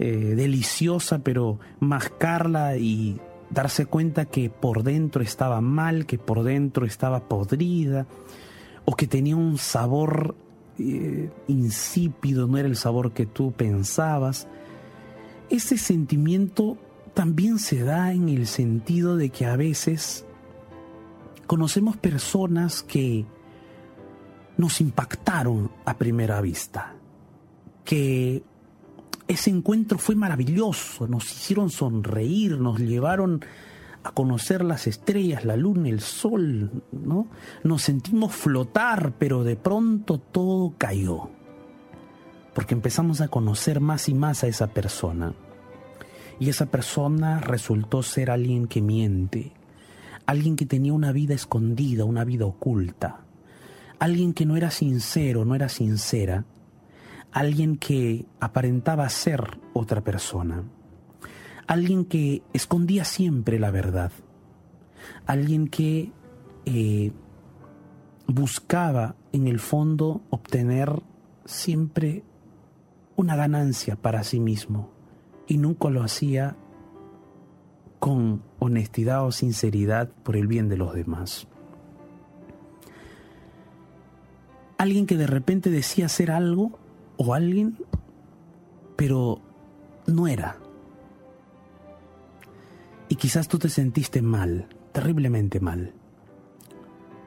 eh, 0.00 0.34
deliciosa, 0.34 1.20
pero 1.20 1.60
mascarla 1.78 2.76
y 2.76 3.20
darse 3.50 3.86
cuenta 3.86 4.24
que 4.24 4.50
por 4.50 4.82
dentro 4.82 5.22
estaba 5.22 5.60
mal, 5.60 6.06
que 6.06 6.18
por 6.18 6.42
dentro 6.42 6.86
estaba 6.86 7.28
podrida, 7.28 8.06
o 8.84 8.94
que 8.94 9.06
tenía 9.06 9.36
un 9.36 9.58
sabor 9.58 10.34
eh, 10.78 11.30
insípido, 11.48 12.46
no 12.46 12.58
era 12.58 12.68
el 12.68 12.76
sabor 12.76 13.12
que 13.12 13.26
tú 13.26 13.52
pensabas. 13.52 14.46
Ese 15.48 15.78
sentimiento 15.78 16.76
también 17.14 17.58
se 17.58 17.82
da 17.82 18.12
en 18.12 18.28
el 18.28 18.46
sentido 18.46 19.16
de 19.16 19.30
que 19.30 19.46
a 19.46 19.56
veces 19.56 20.26
conocemos 21.46 21.96
personas 21.96 22.82
que 22.82 23.24
nos 24.56 24.80
impactaron 24.80 25.70
a 25.84 25.96
primera 25.98 26.40
vista, 26.40 26.94
que 27.84 28.42
ese 29.28 29.50
encuentro 29.50 29.98
fue 29.98 30.14
maravilloso, 30.14 31.08
nos 31.08 31.30
hicieron 31.30 31.70
sonreír, 31.70 32.58
nos 32.58 32.78
llevaron 32.78 33.44
a 34.04 34.12
conocer 34.12 34.64
las 34.64 34.86
estrellas, 34.86 35.44
la 35.44 35.56
luna, 35.56 35.88
el 35.88 36.00
sol, 36.00 36.82
¿no? 36.92 37.26
Nos 37.64 37.82
sentimos 37.82 38.32
flotar, 38.32 39.14
pero 39.18 39.42
de 39.42 39.56
pronto 39.56 40.18
todo 40.18 40.74
cayó. 40.78 41.30
Porque 42.54 42.74
empezamos 42.74 43.20
a 43.20 43.28
conocer 43.28 43.80
más 43.80 44.08
y 44.08 44.14
más 44.14 44.44
a 44.44 44.46
esa 44.46 44.68
persona. 44.68 45.34
Y 46.38 46.48
esa 46.48 46.66
persona 46.66 47.40
resultó 47.40 48.02
ser 48.02 48.30
alguien 48.30 48.68
que 48.68 48.80
miente, 48.80 49.52
alguien 50.26 50.54
que 50.54 50.66
tenía 50.66 50.92
una 50.92 51.10
vida 51.10 51.34
escondida, 51.34 52.04
una 52.04 52.24
vida 52.24 52.46
oculta, 52.46 53.24
alguien 53.98 54.34
que 54.34 54.46
no 54.46 54.56
era 54.56 54.70
sincero, 54.70 55.44
no 55.44 55.54
era 55.54 55.68
sincera, 55.68 56.44
alguien 57.36 57.76
que 57.76 58.24
aparentaba 58.40 59.06
ser 59.10 59.58
otra 59.74 60.00
persona, 60.00 60.64
alguien 61.66 62.06
que 62.06 62.42
escondía 62.54 63.04
siempre 63.04 63.58
la 63.58 63.70
verdad, 63.70 64.10
alguien 65.26 65.68
que 65.68 66.12
eh, 66.64 67.12
buscaba 68.26 69.16
en 69.32 69.48
el 69.48 69.60
fondo 69.60 70.22
obtener 70.30 71.02
siempre 71.44 72.24
una 73.16 73.36
ganancia 73.36 73.96
para 73.96 74.24
sí 74.24 74.40
mismo 74.40 74.88
y 75.46 75.58
nunca 75.58 75.90
lo 75.90 76.02
hacía 76.02 76.56
con 77.98 78.44
honestidad 78.60 79.26
o 79.26 79.30
sinceridad 79.30 80.08
por 80.08 80.38
el 80.38 80.46
bien 80.46 80.70
de 80.70 80.78
los 80.78 80.94
demás. 80.94 81.46
Alguien 84.78 85.04
que 85.04 85.18
de 85.18 85.26
repente 85.26 85.68
decía 85.68 86.08
ser 86.08 86.30
algo 86.30 86.78
o 87.16 87.34
alguien, 87.34 87.78
pero 88.96 89.40
no 90.06 90.26
era. 90.26 90.56
Y 93.08 93.16
quizás 93.16 93.48
tú 93.48 93.58
te 93.58 93.68
sentiste 93.68 94.22
mal, 94.22 94.68
terriblemente 94.92 95.60
mal. 95.60 95.92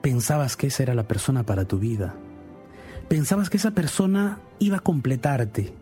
Pensabas 0.01 0.55
que 0.55 0.67
esa 0.67 0.83
era 0.83 0.93
la 0.93 1.07
persona 1.07 1.45
para 1.45 1.65
tu 1.65 1.79
vida. 1.79 2.15
Pensabas 3.07 3.49
que 3.49 3.57
esa 3.57 3.71
persona 3.71 4.39
iba 4.59 4.77
a 4.77 4.81
completarte, 4.81 5.73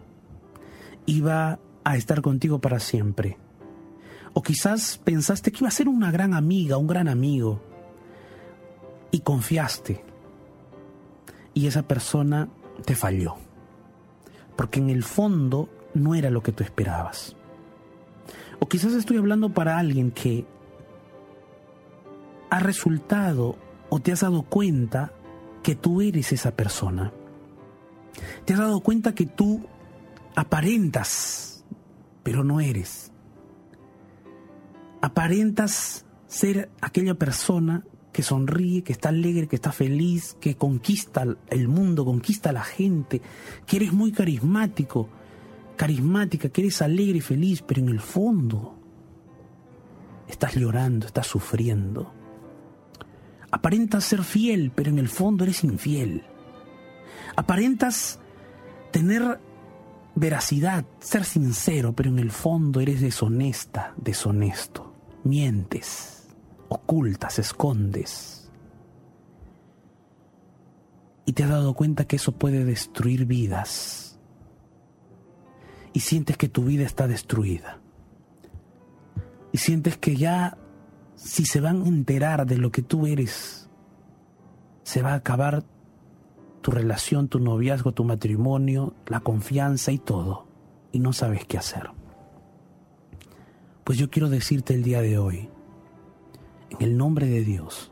iba 1.05 1.59
a 1.83 1.97
estar 1.97 2.21
contigo 2.21 2.59
para 2.59 2.79
siempre. 2.79 3.37
O 4.33 4.43
quizás 4.43 4.99
pensaste 5.03 5.51
que 5.51 5.59
iba 5.59 5.67
a 5.67 5.71
ser 5.71 5.87
una 5.87 6.11
gran 6.11 6.33
amiga, 6.33 6.77
un 6.77 6.87
gran 6.87 7.07
amigo, 7.07 7.61
y 9.11 9.19
confiaste. 9.21 10.03
Y 11.53 11.67
esa 11.67 11.87
persona 11.87 12.49
te 12.85 12.95
falló. 12.95 13.46
Porque 14.57 14.79
en 14.79 14.89
el 14.89 15.03
fondo 15.03 15.69
no 15.93 16.15
era 16.15 16.29
lo 16.29 16.43
que 16.43 16.51
tú 16.51 16.63
esperabas. 16.63 17.35
O 18.59 18.67
quizás 18.67 18.93
estoy 18.93 19.17
hablando 19.17 19.53
para 19.53 19.77
alguien 19.77 20.11
que 20.11 20.45
ha 22.49 22.59
resultado 22.59 23.55
o 23.89 23.99
te 23.99 24.11
has 24.11 24.21
dado 24.21 24.43
cuenta 24.43 25.13
que 25.63 25.75
tú 25.75 26.01
eres 26.01 26.31
esa 26.31 26.51
persona. 26.51 27.13
Te 28.45 28.53
has 28.53 28.59
dado 28.59 28.81
cuenta 28.81 29.13
que 29.13 29.25
tú 29.25 29.65
aparentas, 30.35 31.63
pero 32.23 32.43
no 32.43 32.59
eres. 32.59 33.11
Aparentas 35.01 36.05
ser 36.27 36.69
aquella 36.81 37.15
persona 37.15 37.83
que 38.17 38.23
sonríe, 38.23 38.81
que 38.81 38.93
está 38.93 39.09
alegre, 39.09 39.47
que 39.47 39.57
está 39.57 39.71
feliz, 39.71 40.35
que 40.41 40.55
conquista 40.55 41.23
el 41.51 41.67
mundo, 41.67 42.03
conquista 42.03 42.49
a 42.49 42.53
la 42.53 42.63
gente, 42.63 43.21
que 43.67 43.75
eres 43.75 43.93
muy 43.93 44.11
carismático, 44.11 45.07
carismática, 45.75 46.49
que 46.49 46.61
eres 46.61 46.81
alegre 46.81 47.19
y 47.19 47.21
feliz, 47.21 47.61
pero 47.61 47.79
en 47.79 47.89
el 47.89 47.99
fondo 47.99 48.75
estás 50.27 50.55
llorando, 50.55 51.05
estás 51.05 51.27
sufriendo. 51.27 52.11
Aparentas 53.51 54.05
ser 54.05 54.23
fiel, 54.23 54.71
pero 54.73 54.89
en 54.89 54.97
el 54.97 55.09
fondo 55.09 55.43
eres 55.43 55.63
infiel. 55.63 56.23
Aparentas 57.35 58.19
tener 58.91 59.39
veracidad, 60.15 60.85
ser 61.01 61.23
sincero, 61.23 61.93
pero 61.93 62.09
en 62.09 62.17
el 62.17 62.31
fondo 62.31 62.79
eres 62.79 62.99
deshonesta, 62.99 63.93
deshonesto. 63.95 64.91
Mientes, 65.23 66.16
ocultas, 66.69 67.39
escondes. 67.39 68.51
Y 71.25 71.33
te 71.33 71.43
has 71.43 71.49
dado 71.49 71.73
cuenta 71.73 72.05
que 72.05 72.15
eso 72.15 72.31
puede 72.31 72.63
destruir 72.63 73.25
vidas. 73.25 74.19
Y 75.93 76.01
sientes 76.01 76.37
que 76.37 76.47
tu 76.47 76.63
vida 76.63 76.85
está 76.85 77.07
destruida. 77.07 77.79
Y 79.51 79.57
sientes 79.57 79.97
que 79.97 80.15
ya 80.15 80.57
si 81.17 81.45
se 81.45 81.59
van 81.59 81.81
a 81.81 81.87
enterar 81.87 82.45
de 82.45 82.57
lo 82.57 82.71
que 82.71 82.83
tú 82.83 83.07
eres, 83.07 83.67
se 84.83 85.01
va 85.01 85.13
a 85.13 85.15
acabar 85.15 85.63
tu 86.61 86.71
relación, 86.71 87.27
tu 87.27 87.39
noviazgo, 87.39 87.91
tu 87.91 88.03
matrimonio, 88.03 88.93
la 89.07 89.19
confianza 89.19 89.91
y 89.91 89.97
todo, 89.97 90.47
y 90.91 90.99
no 90.99 91.11
sabes 91.13 91.45
qué 91.45 91.57
hacer. 91.57 91.89
Pues 93.83 93.97
yo 93.97 94.09
quiero 94.09 94.29
decirte 94.29 94.73
el 94.73 94.83
día 94.83 95.01
de 95.01 95.17
hoy, 95.17 95.49
en 96.69 96.81
el 96.81 96.97
nombre 96.97 97.27
de 97.27 97.43
Dios, 97.43 97.91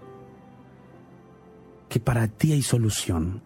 que 1.90 2.00
para 2.00 2.28
ti 2.28 2.52
hay 2.52 2.62
solución. 2.62 3.42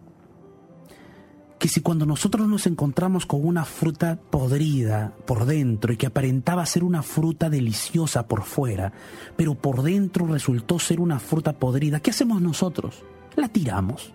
Que 1.58 1.68
si 1.68 1.82
cuando 1.82 2.06
nosotros 2.06 2.48
nos 2.48 2.66
encontramos 2.66 3.26
con 3.26 3.44
una 3.44 3.66
fruta 3.66 4.18
podrida 4.30 5.12
por 5.26 5.44
dentro 5.44 5.92
y 5.92 5.98
que 5.98 6.06
aparentaba 6.06 6.64
ser 6.64 6.84
una 6.84 7.02
fruta 7.02 7.50
deliciosa 7.50 8.26
por 8.26 8.44
fuera, 8.44 8.92
pero 9.36 9.54
por 9.54 9.82
dentro 9.82 10.26
resultó 10.26 10.78
ser 10.78 11.00
una 11.00 11.18
fruta 11.18 11.52
podrida, 11.52 12.00
¿qué 12.00 12.10
hacemos 12.10 12.40
nosotros? 12.40 13.04
La 13.36 13.48
tiramos. 13.48 14.12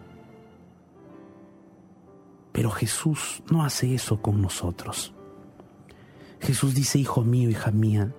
Pero 2.52 2.72
Jesús 2.72 3.44
no 3.52 3.64
hace 3.64 3.94
eso 3.94 4.22
con 4.22 4.42
nosotros. 4.42 5.14
Jesús 6.40 6.74
dice, 6.74 7.00
hijo 7.00 7.22
mío, 7.22 7.50
hija 7.50 7.72
mía, 7.72 8.14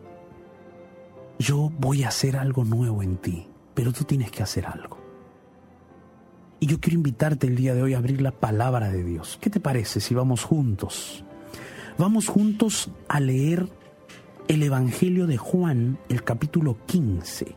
yo 1.39 1.71
voy 1.79 2.05
a 2.05 2.09
hacer 2.09 2.37
algo 2.37 2.65
nuevo 2.65 3.03
en 3.03 3.17
ti, 3.17 3.47
pero 3.75 3.93
tú 3.93 4.05
tienes 4.05 4.31
que 4.31 4.43
hacer 4.43 4.67
algo. 4.67 4.99
Y 6.59 6.67
yo 6.67 6.81
quiero 6.81 6.97
invitarte 6.97 7.47
el 7.47 7.57
día 7.57 7.75
de 7.75 7.83
hoy 7.83 7.95
a 7.95 7.99
abrir 7.99 8.23
la 8.23 8.33
palabra 8.33 8.91
de 8.91 9.05
Dios. 9.05 9.39
¿Qué 9.41 9.51
te 9.51 9.61
parece 9.61 10.01
si 10.01 10.15
vamos 10.15 10.45
juntos? 10.45 11.25
Vamos 11.99 12.29
juntos 12.29 12.91
a 13.09 13.21
leer 13.21 13.69
el 14.49 14.63
Evangelio 14.63 15.27
de 15.27 15.37
Juan, 15.37 15.99
el 16.09 16.23
capítulo 16.23 16.79
15, 16.87 17.55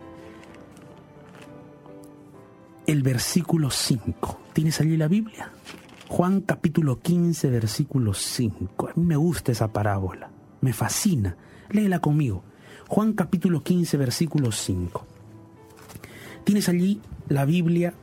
el 2.88 3.04
versículo 3.04 3.70
5. 3.70 4.40
¿Tienes 4.54 4.82
allí 4.82 4.98
la 4.98 5.08
Biblia? 5.08 5.52
Juan 6.10 6.42
capítulo 6.42 7.00
15, 7.00 7.50
versículo 7.50 8.14
5. 8.14 8.90
A 8.90 9.00
mí 9.00 9.06
me 9.06 9.16
gusta 9.16 9.52
esa 9.52 9.72
parábola, 9.72 10.32
me 10.62 10.74
fascina. 10.74 11.38
Léela 11.70 12.00
conmigo. 12.00 12.44
Juan 12.90 13.14
capítulo 13.14 13.62
15, 13.62 13.98
versículo 13.98 14.52
5. 14.52 15.06
Tienes 16.44 16.70
allí 16.70 17.00
la 17.28 17.46
Biblia. 17.46 17.94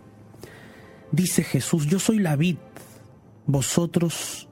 Dice 1.11 1.43
Jesús, 1.43 1.87
yo 1.87 1.99
soy 1.99 2.21
la 2.21 2.37
vid, 2.37 2.59
vosotros 3.47 4.49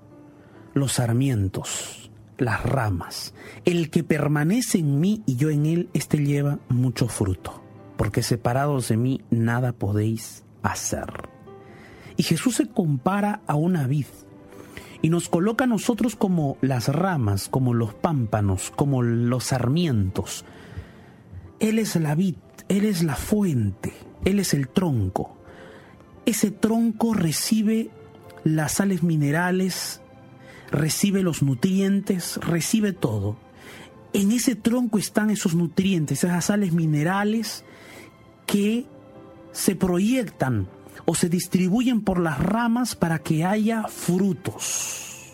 los 0.74 0.94
sarmientos, 0.94 2.10
las 2.36 2.64
ramas. 2.64 3.32
El 3.64 3.90
que 3.90 4.02
permanece 4.02 4.78
en 4.78 4.98
mí 4.98 5.22
y 5.24 5.36
yo 5.36 5.50
en 5.50 5.66
él, 5.66 5.88
éste 5.94 6.18
lleva 6.18 6.58
mucho 6.68 7.06
fruto, 7.06 7.62
porque 7.96 8.24
separados 8.24 8.88
de 8.88 8.96
mí 8.96 9.20
nada 9.30 9.72
podéis 9.72 10.42
hacer. 10.64 11.28
Y 12.16 12.24
Jesús 12.24 12.56
se 12.56 12.66
compara 12.66 13.42
a 13.46 13.54
una 13.54 13.86
vid 13.86 14.06
y 15.04 15.10
nos 15.10 15.28
coloca 15.28 15.64
a 15.64 15.66
nosotros 15.66 16.16
como 16.16 16.56
las 16.62 16.88
ramas, 16.88 17.50
como 17.50 17.74
los 17.74 17.92
pámpanos, 17.92 18.72
como 18.74 19.02
los 19.02 19.44
sarmientos. 19.44 20.46
Él 21.60 21.78
es 21.78 21.94
la 21.96 22.14
vid, 22.14 22.36
Él 22.70 22.86
es 22.86 23.02
la 23.02 23.14
fuente, 23.14 23.92
Él 24.24 24.38
es 24.38 24.54
el 24.54 24.66
tronco. 24.66 25.36
Ese 26.24 26.50
tronco 26.50 27.12
recibe 27.12 27.90
las 28.44 28.72
sales 28.72 29.02
minerales, 29.02 30.00
recibe 30.70 31.22
los 31.22 31.42
nutrientes, 31.42 32.38
recibe 32.38 32.94
todo. 32.94 33.36
En 34.14 34.32
ese 34.32 34.54
tronco 34.54 34.96
están 34.96 35.28
esos 35.28 35.54
nutrientes, 35.54 36.24
esas 36.24 36.46
sales 36.46 36.72
minerales 36.72 37.62
que 38.46 38.86
se 39.52 39.76
proyectan 39.76 40.66
o 41.06 41.14
se 41.14 41.28
distribuyen 41.28 42.00
por 42.00 42.20
las 42.20 42.38
ramas 42.38 42.94
para 42.94 43.18
que 43.18 43.44
haya 43.44 43.84
frutos. 43.84 45.32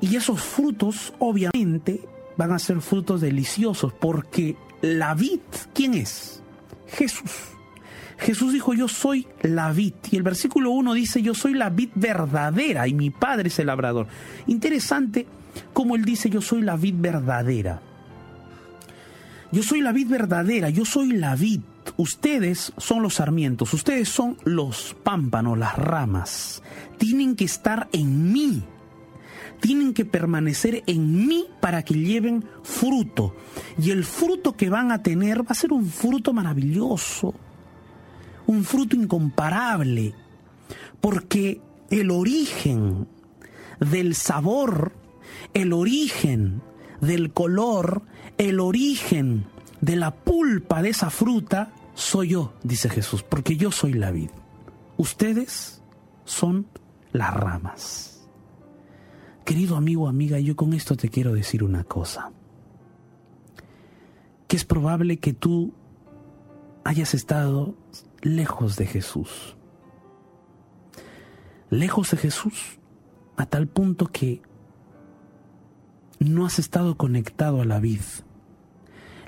Y 0.00 0.16
esos 0.16 0.40
frutos 0.40 1.12
obviamente 1.18 2.00
van 2.36 2.52
a 2.52 2.58
ser 2.58 2.80
frutos 2.80 3.20
deliciosos 3.20 3.92
porque 3.92 4.56
la 4.80 5.14
vid, 5.14 5.40
¿quién 5.74 5.94
es? 5.94 6.42
Jesús. 6.88 7.30
Jesús 8.18 8.52
dijo, 8.52 8.74
yo 8.74 8.88
soy 8.88 9.26
la 9.42 9.72
vid. 9.72 9.94
Y 10.10 10.16
el 10.16 10.22
versículo 10.22 10.70
1 10.70 10.94
dice, 10.94 11.22
yo 11.22 11.34
soy 11.34 11.54
la 11.54 11.70
vid 11.70 11.90
verdadera 11.94 12.86
y 12.86 12.94
mi 12.94 13.10
padre 13.10 13.48
es 13.48 13.58
el 13.58 13.66
labrador. 13.66 14.06
Interesante 14.46 15.26
como 15.72 15.96
él 15.96 16.04
dice, 16.04 16.30
yo 16.30 16.40
soy 16.40 16.62
la 16.62 16.76
vid 16.76 16.94
verdadera. 16.98 17.80
Yo 19.52 19.62
soy 19.62 19.80
la 19.80 19.92
vid 19.92 20.08
verdadera, 20.08 20.70
yo 20.70 20.84
soy 20.84 21.12
la 21.12 21.34
vid. 21.34 21.60
Ustedes 21.96 22.72
son 22.78 23.02
los 23.02 23.14
sarmientos, 23.14 23.74
ustedes 23.74 24.08
son 24.08 24.38
los 24.44 24.96
pámpanos, 25.02 25.58
las 25.58 25.76
ramas. 25.76 26.62
Tienen 26.98 27.36
que 27.36 27.44
estar 27.44 27.88
en 27.92 28.32
mí. 28.32 28.62
Tienen 29.60 29.92
que 29.92 30.06
permanecer 30.06 30.82
en 30.86 31.26
mí 31.26 31.46
para 31.60 31.82
que 31.82 31.94
lleven 31.94 32.44
fruto. 32.62 33.34
Y 33.78 33.90
el 33.90 34.04
fruto 34.04 34.56
que 34.56 34.70
van 34.70 34.90
a 34.92 35.02
tener 35.02 35.42
va 35.42 35.50
a 35.50 35.54
ser 35.54 35.72
un 35.72 35.86
fruto 35.86 36.32
maravilloso. 36.32 37.34
Un 38.46 38.64
fruto 38.64 38.96
incomparable. 38.96 40.14
Porque 41.00 41.60
el 41.90 42.10
origen 42.10 43.06
del 43.80 44.14
sabor, 44.14 44.92
el 45.52 45.72
origen 45.72 46.62
del 47.00 47.32
color, 47.32 48.02
el 48.38 48.60
origen 48.60 49.46
de 49.80 49.96
la 49.96 50.14
pulpa 50.14 50.82
de 50.82 50.90
esa 50.90 51.10
fruta, 51.10 51.72
soy 51.94 52.30
yo, 52.30 52.54
dice 52.62 52.88
Jesús, 52.88 53.22
porque 53.22 53.56
yo 53.56 53.70
soy 53.70 53.92
la 53.94 54.10
vid. 54.10 54.30
Ustedes 54.96 55.82
son 56.24 56.66
las 57.12 57.34
ramas. 57.34 58.28
Querido 59.44 59.76
amigo, 59.76 60.08
amiga, 60.08 60.38
yo 60.38 60.54
con 60.56 60.74
esto 60.74 60.96
te 60.96 61.08
quiero 61.08 61.32
decir 61.32 61.64
una 61.64 61.84
cosa. 61.84 62.30
Que 64.46 64.56
es 64.56 64.64
probable 64.64 65.18
que 65.18 65.32
tú 65.32 65.72
hayas 66.84 67.14
estado 67.14 67.74
lejos 68.22 68.76
de 68.76 68.86
Jesús. 68.86 69.56
Lejos 71.70 72.10
de 72.10 72.16
Jesús 72.16 72.78
a 73.36 73.46
tal 73.46 73.66
punto 73.66 74.06
que 74.06 74.42
no 76.18 76.44
has 76.44 76.58
estado 76.58 76.96
conectado 76.96 77.62
a 77.62 77.64
la 77.64 77.80
vid. 77.80 78.02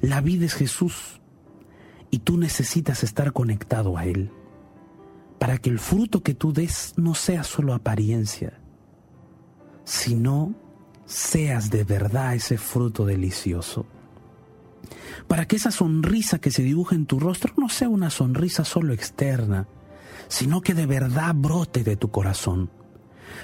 La 0.03 0.21
vid 0.21 0.43
es 0.43 0.55
Jesús 0.55 1.21
y 2.11 2.19
tú 2.19 2.37
necesitas 2.37 3.03
estar 3.05 3.33
conectado 3.33 3.97
a 3.97 4.05
Él 4.05 4.31
para 5.43 5.59
que 5.59 5.71
el 5.71 5.81
fruto 5.81 6.23
que 6.23 6.35
tú 6.35 6.53
des 6.53 6.95
no 6.97 7.17
sea 7.17 7.43
solo 7.43 7.75
apariencia, 7.75 8.61
sino 9.83 10.55
seas 11.05 11.69
de 11.71 11.83
verdad 11.83 12.37
ese 12.37 12.59
fruto 12.59 13.05
delicioso. 13.05 13.87
Para 15.27 15.47
que 15.47 15.57
esa 15.57 15.73
sonrisa 15.73 16.39
que 16.39 16.53
se 16.53 16.63
dibuja 16.63 16.95
en 16.95 17.07
tu 17.07 17.19
rostro 17.19 17.55
no 17.57 17.69
sea 17.69 17.89
una 17.89 18.11
sonrisa 18.11 18.65
solo 18.65 18.93
externa, 18.93 19.67
sino 20.29 20.61
que 20.61 20.75
de 20.75 20.87
verdad 20.87 21.35
brote 21.35 21.83
de 21.83 21.97
tu 21.97 22.13
corazón. 22.13 22.71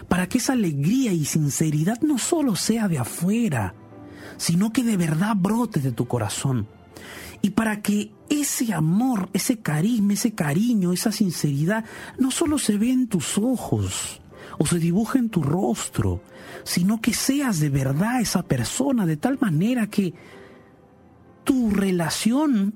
Para 0.07 0.29
que 0.29 0.39
esa 0.39 0.53
alegría 0.53 1.13
y 1.13 1.25
sinceridad 1.25 2.01
no 2.03 2.19
solo 2.19 2.55
sea 2.55 2.87
de 2.87 2.99
afuera, 2.99 3.75
sino 4.37 4.73
que 4.73 4.83
de 4.85 4.97
verdad 4.97 5.35
brote 5.37 5.81
de 5.81 5.93
tu 5.93 6.07
corazón. 6.07 6.67
Y 7.41 7.51
para 7.51 7.83
que 7.83 8.11
ese 8.29 8.75
amor, 8.75 9.29
ese 9.33 9.59
carisma, 9.61 10.13
ese 10.15 10.33
cariño, 10.35 10.93
esa 10.93 11.13
sinceridad 11.13 11.85
no 12.19 12.31
solo 12.31 12.59
se 12.59 12.77
ve 12.79 12.91
en 12.91 13.07
tus 13.09 13.39
ojos 13.39 14.21
o 14.59 14.67
se 14.67 14.79
dibuja 14.79 15.19
en 15.21 15.31
tu 15.31 15.43
rostro, 15.43 16.21
sino 16.65 17.01
que 17.01 17.15
seas 17.15 17.61
de 17.61 17.71
verdad 17.71 18.21
esa 18.21 18.43
persona 18.43 19.07
de 19.07 19.17
tal 19.17 19.39
manera 19.41 19.87
que 19.89 20.15
tu 21.45 21.71
relación 21.71 22.75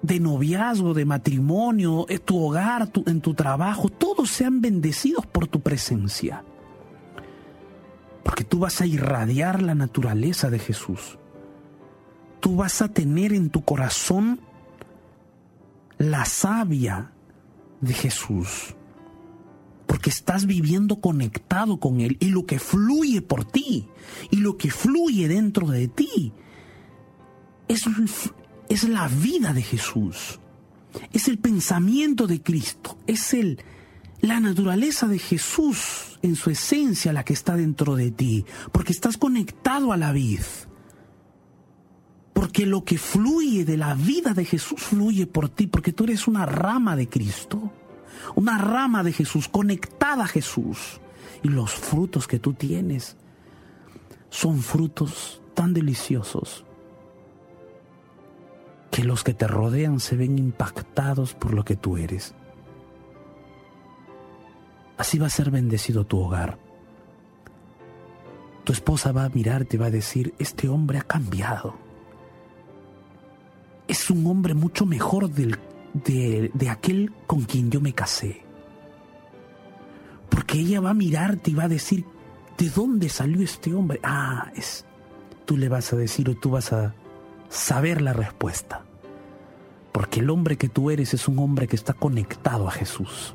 de 0.00 0.18
noviazgo, 0.20 0.94
de 0.94 1.04
matrimonio, 1.04 2.06
en 2.08 2.18
tu 2.20 2.38
hogar, 2.42 2.88
tu- 2.88 3.04
en 3.06 3.20
tu 3.20 3.34
trabajo, 3.34 3.88
todos 3.88 4.30
sean 4.30 4.60
bendecidos 4.60 5.26
por 5.26 5.46
tu 5.46 5.60
presencia. 5.60 6.44
Porque 8.22 8.44
tú 8.44 8.60
vas 8.60 8.80
a 8.80 8.86
irradiar 8.86 9.62
la 9.62 9.74
naturaleza 9.74 10.50
de 10.50 10.58
Jesús. 10.58 11.18
Tú 12.40 12.56
vas 12.56 12.82
a 12.82 12.88
tener 12.88 13.32
en 13.32 13.50
tu 13.50 13.64
corazón 13.64 14.40
la 15.98 16.24
savia 16.24 17.12
de 17.80 17.94
Jesús. 17.94 18.74
Porque 19.86 20.10
estás 20.10 20.46
viviendo 20.46 21.00
conectado 21.00 21.78
con 21.78 22.00
Él 22.00 22.16
y 22.20 22.30
lo 22.30 22.46
que 22.46 22.58
fluye 22.58 23.22
por 23.22 23.44
ti 23.44 23.88
y 24.30 24.36
lo 24.36 24.56
que 24.56 24.70
fluye 24.70 25.28
dentro 25.28 25.68
de 25.68 25.88
ti 25.88 26.32
es, 27.68 27.84
es 28.68 28.88
la 28.88 29.08
vida 29.08 29.52
de 29.52 29.62
Jesús. 29.62 30.40
Es 31.12 31.28
el 31.28 31.38
pensamiento 31.38 32.26
de 32.26 32.42
Cristo. 32.42 32.96
Es 33.06 33.34
el, 33.34 33.62
la 34.20 34.40
naturaleza 34.40 35.06
de 35.06 35.18
Jesús 35.18 36.11
en 36.22 36.36
su 36.36 36.50
esencia 36.50 37.12
la 37.12 37.24
que 37.24 37.32
está 37.32 37.56
dentro 37.56 37.96
de 37.96 38.10
ti. 38.10 38.44
Porque 38.70 38.92
estás 38.92 39.16
conectado 39.16 39.92
a 39.92 39.96
la 39.96 40.12
vid. 40.12 40.40
Porque 42.32 42.66
lo 42.66 42.84
que 42.84 42.98
fluye 42.98 43.64
de 43.64 43.76
la 43.76 43.94
vida 43.94 44.32
de 44.32 44.44
Jesús 44.44 44.80
fluye 44.80 45.26
por 45.26 45.48
ti. 45.48 45.66
Porque 45.66 45.92
tú 45.92 46.04
eres 46.04 46.26
una 46.26 46.46
rama 46.46 46.96
de 46.96 47.08
Cristo. 47.08 47.72
Una 48.34 48.58
rama 48.58 49.02
de 49.02 49.12
Jesús 49.12 49.48
conectada 49.48 50.24
a 50.24 50.28
Jesús. 50.28 51.00
Y 51.42 51.48
los 51.48 51.72
frutos 51.72 52.26
que 52.26 52.38
tú 52.38 52.54
tienes 52.54 53.16
son 54.30 54.62
frutos 54.62 55.42
tan 55.54 55.74
deliciosos 55.74 56.64
que 58.92 59.04
los 59.04 59.24
que 59.24 59.32
te 59.32 59.48
rodean 59.48 60.00
se 60.00 60.16
ven 60.16 60.38
impactados 60.38 61.32
por 61.32 61.54
lo 61.54 61.64
que 61.64 61.76
tú 61.76 61.96
eres. 61.96 62.34
Así 65.02 65.18
va 65.18 65.26
a 65.26 65.30
ser 65.30 65.50
bendecido 65.50 66.06
tu 66.06 66.20
hogar. 66.20 66.58
Tu 68.62 68.72
esposa 68.72 69.10
va 69.10 69.24
a 69.24 69.30
mirarte 69.30 69.74
y 69.74 69.80
va 69.80 69.86
a 69.86 69.90
decir, 69.90 70.32
este 70.38 70.68
hombre 70.68 70.98
ha 70.98 71.02
cambiado. 71.02 71.74
Es 73.88 74.10
un 74.10 74.24
hombre 74.28 74.54
mucho 74.54 74.86
mejor 74.86 75.28
del, 75.28 75.58
de, 75.92 76.70
aquel 76.70 77.12
con 77.26 77.42
quien 77.42 77.68
yo 77.68 77.80
me 77.80 77.92
casé. 77.92 78.44
Porque 80.28 80.60
ella 80.60 80.80
va 80.80 80.90
a 80.90 80.94
mirarte 80.94 81.50
y 81.50 81.54
va 81.54 81.64
a 81.64 81.68
decir, 81.68 82.04
¿de 82.56 82.70
dónde 82.70 83.08
salió 83.08 83.42
este 83.42 83.74
hombre? 83.74 83.98
Ah, 84.04 84.52
es... 84.54 84.84
Tú 85.46 85.56
le 85.56 85.68
vas 85.68 85.92
a 85.92 85.96
decir 85.96 86.30
o 86.30 86.36
tú 86.36 86.50
vas 86.50 86.72
a 86.72 86.94
saber 87.48 88.02
la 88.02 88.12
respuesta. 88.12 88.84
Porque 89.90 90.20
el 90.20 90.30
hombre 90.30 90.56
que 90.56 90.68
tú 90.68 90.92
eres 90.92 91.12
es 91.12 91.26
un 91.26 91.40
hombre 91.40 91.66
que 91.66 91.74
está 91.74 91.92
conectado 91.92 92.68
a 92.68 92.70
Jesús. 92.70 93.34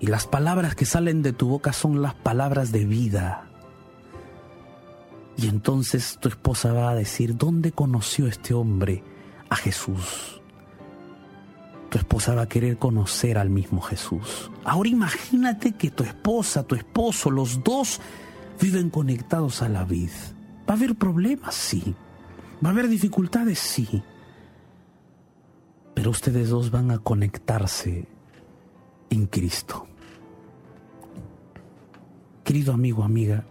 Y 0.00 0.06
las 0.06 0.26
palabras 0.26 0.74
que 0.74 0.84
salen 0.84 1.22
de 1.22 1.32
tu 1.32 1.48
boca 1.48 1.72
son 1.72 2.02
las 2.02 2.14
palabras 2.14 2.70
de 2.70 2.84
vida. 2.84 3.48
Y 5.36 5.48
entonces 5.48 6.18
tu 6.20 6.28
esposa 6.28 6.72
va 6.72 6.90
a 6.90 6.94
decir, 6.94 7.36
¿dónde 7.36 7.72
conoció 7.72 8.26
este 8.26 8.54
hombre 8.54 9.02
a 9.48 9.56
Jesús? 9.56 10.40
Tu 11.90 11.98
esposa 11.98 12.34
va 12.34 12.42
a 12.42 12.48
querer 12.48 12.76
conocer 12.76 13.38
al 13.38 13.48
mismo 13.48 13.80
Jesús. 13.80 14.50
Ahora 14.64 14.88
imagínate 14.88 15.72
que 15.72 15.90
tu 15.90 16.04
esposa, 16.04 16.64
tu 16.64 16.74
esposo, 16.74 17.30
los 17.30 17.62
dos 17.64 18.00
viven 18.60 18.90
conectados 18.90 19.62
a 19.62 19.68
la 19.68 19.84
vid. 19.84 20.10
¿Va 20.68 20.74
a 20.74 20.76
haber 20.76 20.96
problemas? 20.96 21.54
Sí. 21.54 21.94
¿Va 22.62 22.70
a 22.70 22.72
haber 22.72 22.88
dificultades? 22.88 23.58
Sí. 23.58 24.02
Pero 25.94 26.10
ustedes 26.10 26.50
dos 26.50 26.70
van 26.70 26.90
a 26.90 26.98
conectarse 26.98 28.06
en 29.10 29.26
Cristo. 29.26 29.86
Querido 32.44 32.72
amigo, 32.72 33.02
amiga, 33.02 33.44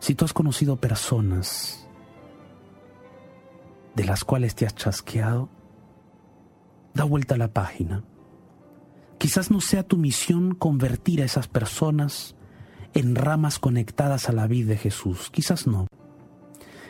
si 0.00 0.14
tú 0.14 0.24
has 0.24 0.32
conocido 0.32 0.76
personas 0.76 1.86
de 3.94 4.04
las 4.04 4.24
cuales 4.24 4.54
te 4.54 4.66
has 4.66 4.74
chasqueado, 4.74 5.48
da 6.94 7.04
vuelta 7.04 7.34
a 7.34 7.38
la 7.38 7.52
página. 7.52 8.04
Quizás 9.18 9.50
no 9.50 9.60
sea 9.60 9.82
tu 9.82 9.96
misión 9.96 10.54
convertir 10.54 11.22
a 11.22 11.24
esas 11.24 11.48
personas 11.48 12.36
en 12.94 13.16
ramas 13.16 13.58
conectadas 13.58 14.28
a 14.28 14.32
la 14.32 14.46
vida 14.46 14.70
de 14.70 14.76
Jesús. 14.76 15.30
Quizás 15.30 15.66
no. 15.66 15.86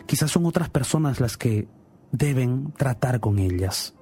Quizás 0.06 0.30
son 0.30 0.46
otras 0.46 0.70
personas 0.70 1.20
las 1.20 1.36
que 1.36 1.68
deben 2.12 2.72
tratar 2.72 3.20
con 3.20 3.38
ellas. 3.38 3.94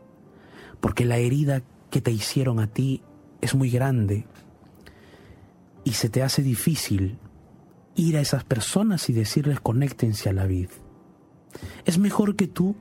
Porque 0.81 1.05
la 1.05 1.19
herida 1.19 1.63
que 1.91 2.01
te 2.01 2.11
hicieron 2.11 2.61
a 2.61 2.67
ti 2.67 3.03
es 3.41 3.55
muy 3.55 3.71
grande 3.71 4.27
y 5.85 5.93
se 5.93 6.09
te 6.09 6.23
hace 6.23 6.43
difícil 6.43 7.19
ir 7.95 8.17
a 8.17 8.21
esas 8.21 8.45
personas 8.45 9.09
y 9.09 9.13
decirles 9.13 9.61
conéctense 9.61 10.29
a 10.29 10.33
la 10.33 10.47
vid. 10.47 10.69
Es 11.85 11.99
mejor 11.99 12.37
que 12.37 12.49
tú 12.49 12.77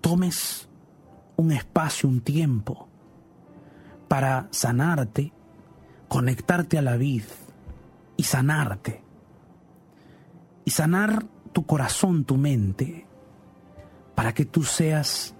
tomes 0.00 0.68
un 1.36 1.52
espacio, 1.52 2.08
un 2.08 2.22
tiempo 2.22 2.88
para 4.08 4.48
sanarte, 4.50 5.32
conectarte 6.08 6.78
a 6.78 6.82
la 6.82 6.96
vid 6.96 7.24
y 8.16 8.22
sanarte. 8.22 9.02
Y 10.64 10.70
sanar 10.70 11.26
tu 11.52 11.66
corazón, 11.66 12.24
tu 12.24 12.38
mente, 12.38 13.06
para 14.14 14.32
que 14.32 14.46
tú 14.46 14.62
seas 14.62 15.34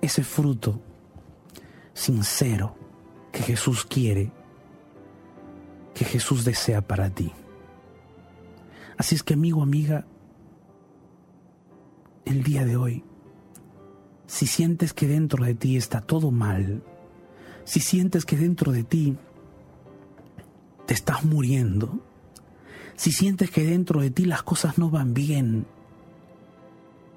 ese 0.00 0.22
fruto 0.22 0.80
sincero 1.94 2.77
que 3.32 3.42
Jesús 3.42 3.84
quiere, 3.84 4.32
que 5.94 6.04
Jesús 6.04 6.44
desea 6.44 6.80
para 6.80 7.10
ti. 7.10 7.32
Así 8.96 9.14
es 9.14 9.22
que 9.22 9.34
amigo, 9.34 9.62
amiga, 9.62 10.06
el 12.24 12.42
día 12.42 12.64
de 12.64 12.76
hoy, 12.76 13.04
si 14.26 14.46
sientes 14.46 14.92
que 14.92 15.06
dentro 15.06 15.44
de 15.44 15.54
ti 15.54 15.76
está 15.76 16.00
todo 16.00 16.30
mal, 16.30 16.82
si 17.64 17.80
sientes 17.80 18.24
que 18.24 18.36
dentro 18.36 18.72
de 18.72 18.84
ti 18.84 19.16
te 20.86 20.94
estás 20.94 21.24
muriendo, 21.24 22.00
si 22.96 23.12
sientes 23.12 23.50
que 23.50 23.64
dentro 23.64 24.00
de 24.00 24.10
ti 24.10 24.24
las 24.24 24.42
cosas 24.42 24.78
no 24.78 24.90
van 24.90 25.14
bien 25.14 25.66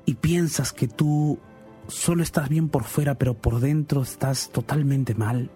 y 0.05 0.15
piensas 0.15 0.73
que 0.73 0.87
tú 0.87 1.39
solo 1.87 2.23
estás 2.23 2.49
bien 2.49 2.69
por 2.69 2.83
fuera, 2.83 3.15
pero 3.15 3.33
por 3.33 3.59
dentro 3.59 4.03
estás 4.03 4.49
totalmente 4.51 5.15
mal, 5.15 5.49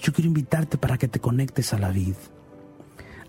yo 0.00 0.12
quiero 0.12 0.28
invitarte 0.28 0.78
para 0.78 0.98
que 0.98 1.08
te 1.08 1.20
conectes 1.20 1.72
a 1.72 1.78
la 1.78 1.90
vid, 1.90 2.16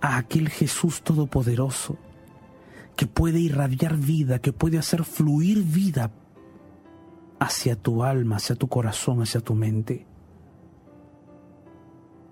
a 0.02 0.18
aquel 0.18 0.50
Jesús 0.50 1.02
todopoderoso 1.02 1.98
que 2.96 3.08
puede 3.08 3.40
irradiar 3.40 3.98
vida, 3.98 4.40
que 4.40 4.54
puede 4.54 4.78
hacer 4.78 5.04
fluir 5.04 5.64
vida 5.64 6.12
hacia 7.40 7.76
tu 7.76 8.04
alma, 8.04 8.38
hacia 8.38 8.56
tu 8.56 8.68
corazón, 8.68 9.22
hacia 9.22 9.42
tu 9.42 9.54
mente 9.56 10.06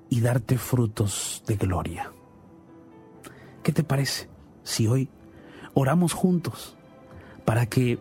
y 0.10 0.22
darte 0.22 0.58
frutos 0.58 1.44
de 1.48 1.56
gloria. 1.56 2.12
¿Qué 3.64 3.72
te 3.72 3.84
parece 3.84 4.30
si 4.64 4.88
hoy 4.88 5.10
oramos 5.74 6.14
juntos 6.14 6.78
para 7.46 7.66
que 7.66 8.00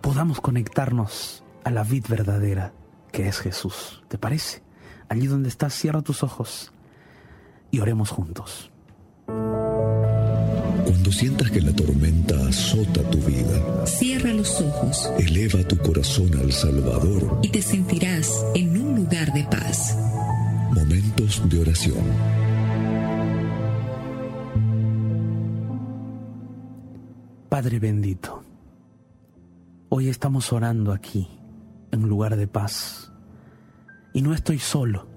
podamos 0.00 0.40
conectarnos 0.40 1.44
a 1.64 1.70
la 1.70 1.82
vid 1.82 2.06
verdadera 2.08 2.72
que 3.12 3.28
es 3.28 3.38
Jesús? 3.38 4.02
¿Te 4.08 4.18
parece? 4.18 4.62
Allí 5.10 5.26
donde 5.26 5.48
estás, 5.48 5.74
cierra 5.74 6.02
tus 6.02 6.22
ojos 6.22 6.72
y 7.72 7.80
oremos 7.80 8.10
juntos. 8.10 8.70
Cuando 9.26 11.10
sientas 11.10 11.50
que 11.50 11.60
la 11.60 11.72
tormenta 11.74 12.36
azota 12.48 13.02
tu 13.10 13.18
vida, 13.18 13.86
Cierra 13.86 14.32
los 14.32 14.60
ojos 14.60 15.10
eleva 15.18 15.66
tu 15.66 15.76
corazón 15.78 16.30
al 16.38 16.52
Salvador. 16.52 17.40
y 17.42 17.48
te 17.48 17.60
sentirás 17.60 18.44
en 18.54 18.80
un 18.80 18.94
lugar 18.94 19.32
de 19.32 19.42
paz. 19.44 19.96
Momentos 20.72 21.42
de 21.48 21.60
oración. 21.60 22.04
Padre 27.48 27.80
bendito, 27.80 28.44
hoy 29.88 30.08
estamos 30.08 30.52
orando 30.52 30.92
aquí, 30.92 31.26
en 31.90 32.04
un 32.04 32.08
lugar 32.08 32.36
de 32.36 32.46
paz, 32.46 33.09
y 34.12 34.22
no 34.22 34.34
estoy 34.34 34.58
solo. 34.58 35.08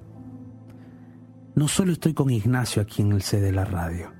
No 1.55 1.67
solo 1.67 1.91
estoy 1.91 2.13
con 2.13 2.29
Ignacio 2.29 2.81
aquí 2.81 3.01
en 3.01 3.11
el 3.11 3.21
C 3.21 3.39
de 3.39 3.51
la 3.51 3.65
radio, 3.65 4.11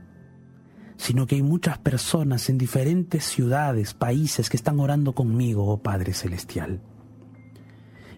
sino 0.98 1.26
que 1.26 1.36
hay 1.36 1.44
muchas 1.44 1.80
personas 1.80 2.50
en 2.50 2.58
diferentes 2.58 3.24
ciudades, 3.24 3.94
países 3.94 4.50
que 4.50 4.58
están 4.58 4.80
orando 4.80 5.14
conmigo, 5.14 5.68
oh 5.68 5.82
Padre 5.82 6.14
Celestial. 6.14 6.82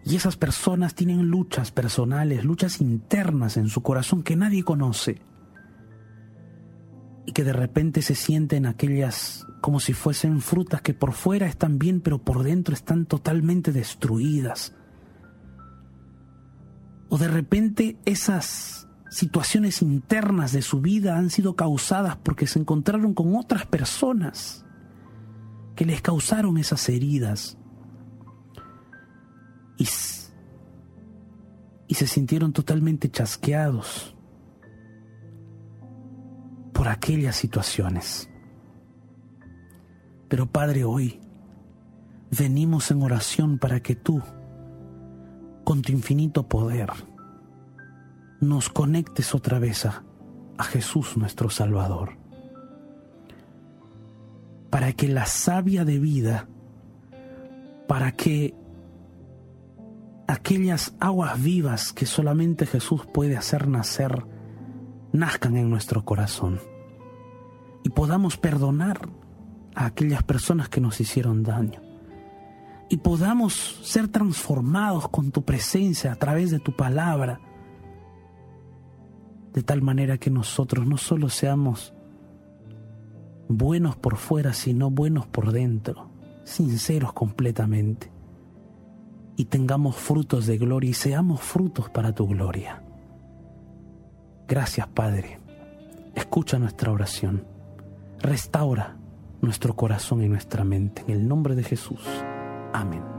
Y 0.03 0.15
esas 0.15 0.37
personas 0.37 0.93
tienen 0.93 1.29
luchas 1.29 1.71
personales, 1.71 2.43
luchas 2.43 2.79
internas 2.79 3.57
en 3.57 3.69
su 3.69 3.81
corazón 3.81 4.21
que 4.21 4.35
nadie 4.35 4.63
conoce. 4.63 5.19
Y 7.25 7.31
que 7.31 7.43
de 7.43 7.53
repente 7.53 8.03
se 8.03 8.13
sienten 8.13 8.67
aquellas 8.67 9.47
como 9.61 9.79
si 9.79 9.93
fuesen 9.93 10.41
frutas 10.41 10.83
que 10.83 10.93
por 10.93 11.13
fuera 11.13 11.47
están 11.47 11.79
bien, 11.79 12.01
pero 12.01 12.19
por 12.19 12.43
dentro 12.43 12.75
están 12.75 13.07
totalmente 13.07 13.71
destruidas. 13.71 14.75
O 17.09 17.17
de 17.17 17.27
repente 17.27 17.97
esas 18.05 18.87
situaciones 19.09 19.81
internas 19.81 20.51
de 20.51 20.61
su 20.61 20.81
vida 20.81 21.17
han 21.17 21.29
sido 21.29 21.55
causadas 21.55 22.17
porque 22.17 22.47
se 22.47 22.59
encontraron 22.59 23.13
con 23.13 23.35
otras 23.35 23.65
personas 23.65 24.65
que 25.75 25.85
les 25.85 26.01
causaron 26.01 26.57
esas 26.57 26.87
heridas 26.89 27.57
y, 29.77 29.87
y 31.87 31.95
se 31.95 32.07
sintieron 32.07 32.53
totalmente 32.53 33.09
chasqueados 33.09 34.15
por 36.73 36.87
aquellas 36.87 37.35
situaciones. 37.35 38.29
Pero 40.27 40.47
Padre, 40.47 40.83
hoy 40.83 41.21
venimos 42.37 42.91
en 42.91 43.01
oración 43.01 43.59
para 43.59 43.79
que 43.79 43.95
tú, 43.95 44.21
con 45.65 45.81
tu 45.81 45.91
infinito 45.91 46.47
poder, 46.47 46.89
nos 48.39 48.69
conectes 48.69 49.35
otra 49.35 49.59
vez 49.59 49.85
a, 49.85 50.03
Jesús 50.57 51.17
nuestro 51.17 51.49
Salvador. 51.49 52.17
Para 54.69 54.93
que 54.93 55.09
la 55.09 55.25
savia 55.25 55.83
de 55.83 55.99
vida, 55.99 56.47
para 57.89 58.13
que 58.13 58.55
aquellas 60.27 60.95
aguas 61.01 61.43
vivas 61.43 61.91
que 61.91 62.05
solamente 62.05 62.65
Jesús 62.65 63.05
puede 63.13 63.35
hacer 63.35 63.67
nacer, 63.67 64.25
nazcan 65.11 65.57
en 65.57 65.69
nuestro 65.69 66.05
corazón 66.05 66.61
y 67.83 67.89
podamos 67.89 68.37
perdonar 68.37 69.09
a 69.75 69.87
aquellas 69.87 70.23
personas 70.23 70.69
que 70.69 70.79
nos 70.79 71.01
hicieron 71.01 71.43
daño 71.43 71.84
y 72.89 72.97
podamos 72.97 73.79
ser 73.83 74.07
transformados 74.07 75.09
con 75.09 75.31
tu 75.31 75.43
presencia 75.43 76.11
a 76.11 76.15
través 76.15 76.51
de 76.51 76.59
tu 76.59 76.75
palabra, 76.75 77.39
de 79.53 79.63
tal 79.63 79.81
manera 79.81 80.17
que 80.17 80.29
nosotros 80.29 80.85
no 80.85 80.97
solo 80.97 81.29
seamos 81.29 81.93
buenos 83.47 83.95
por 83.95 84.17
fuera, 84.17 84.53
sino 84.53 84.91
buenos 84.91 85.25
por 85.25 85.51
dentro, 85.51 86.09
sinceros 86.43 87.13
completamente, 87.13 88.11
y 89.37 89.45
tengamos 89.45 89.95
frutos 89.95 90.45
de 90.45 90.57
gloria 90.57 90.91
y 90.91 90.93
seamos 90.93 91.41
frutos 91.41 91.89
para 91.89 92.13
tu 92.13 92.27
gloria. 92.27 92.83
Gracias 94.47 94.87
Padre, 94.87 95.39
escucha 96.13 96.59
nuestra 96.59 96.91
oración, 96.91 97.45
restaura 98.19 98.97
nuestro 99.41 99.75
corazón 99.75 100.23
y 100.23 100.29
nuestra 100.29 100.63
mente, 100.63 101.03
en 101.07 101.11
el 101.11 101.27
nombre 101.27 101.55
de 101.55 101.63
Jesús. 101.63 102.01
Amin. 102.75 103.14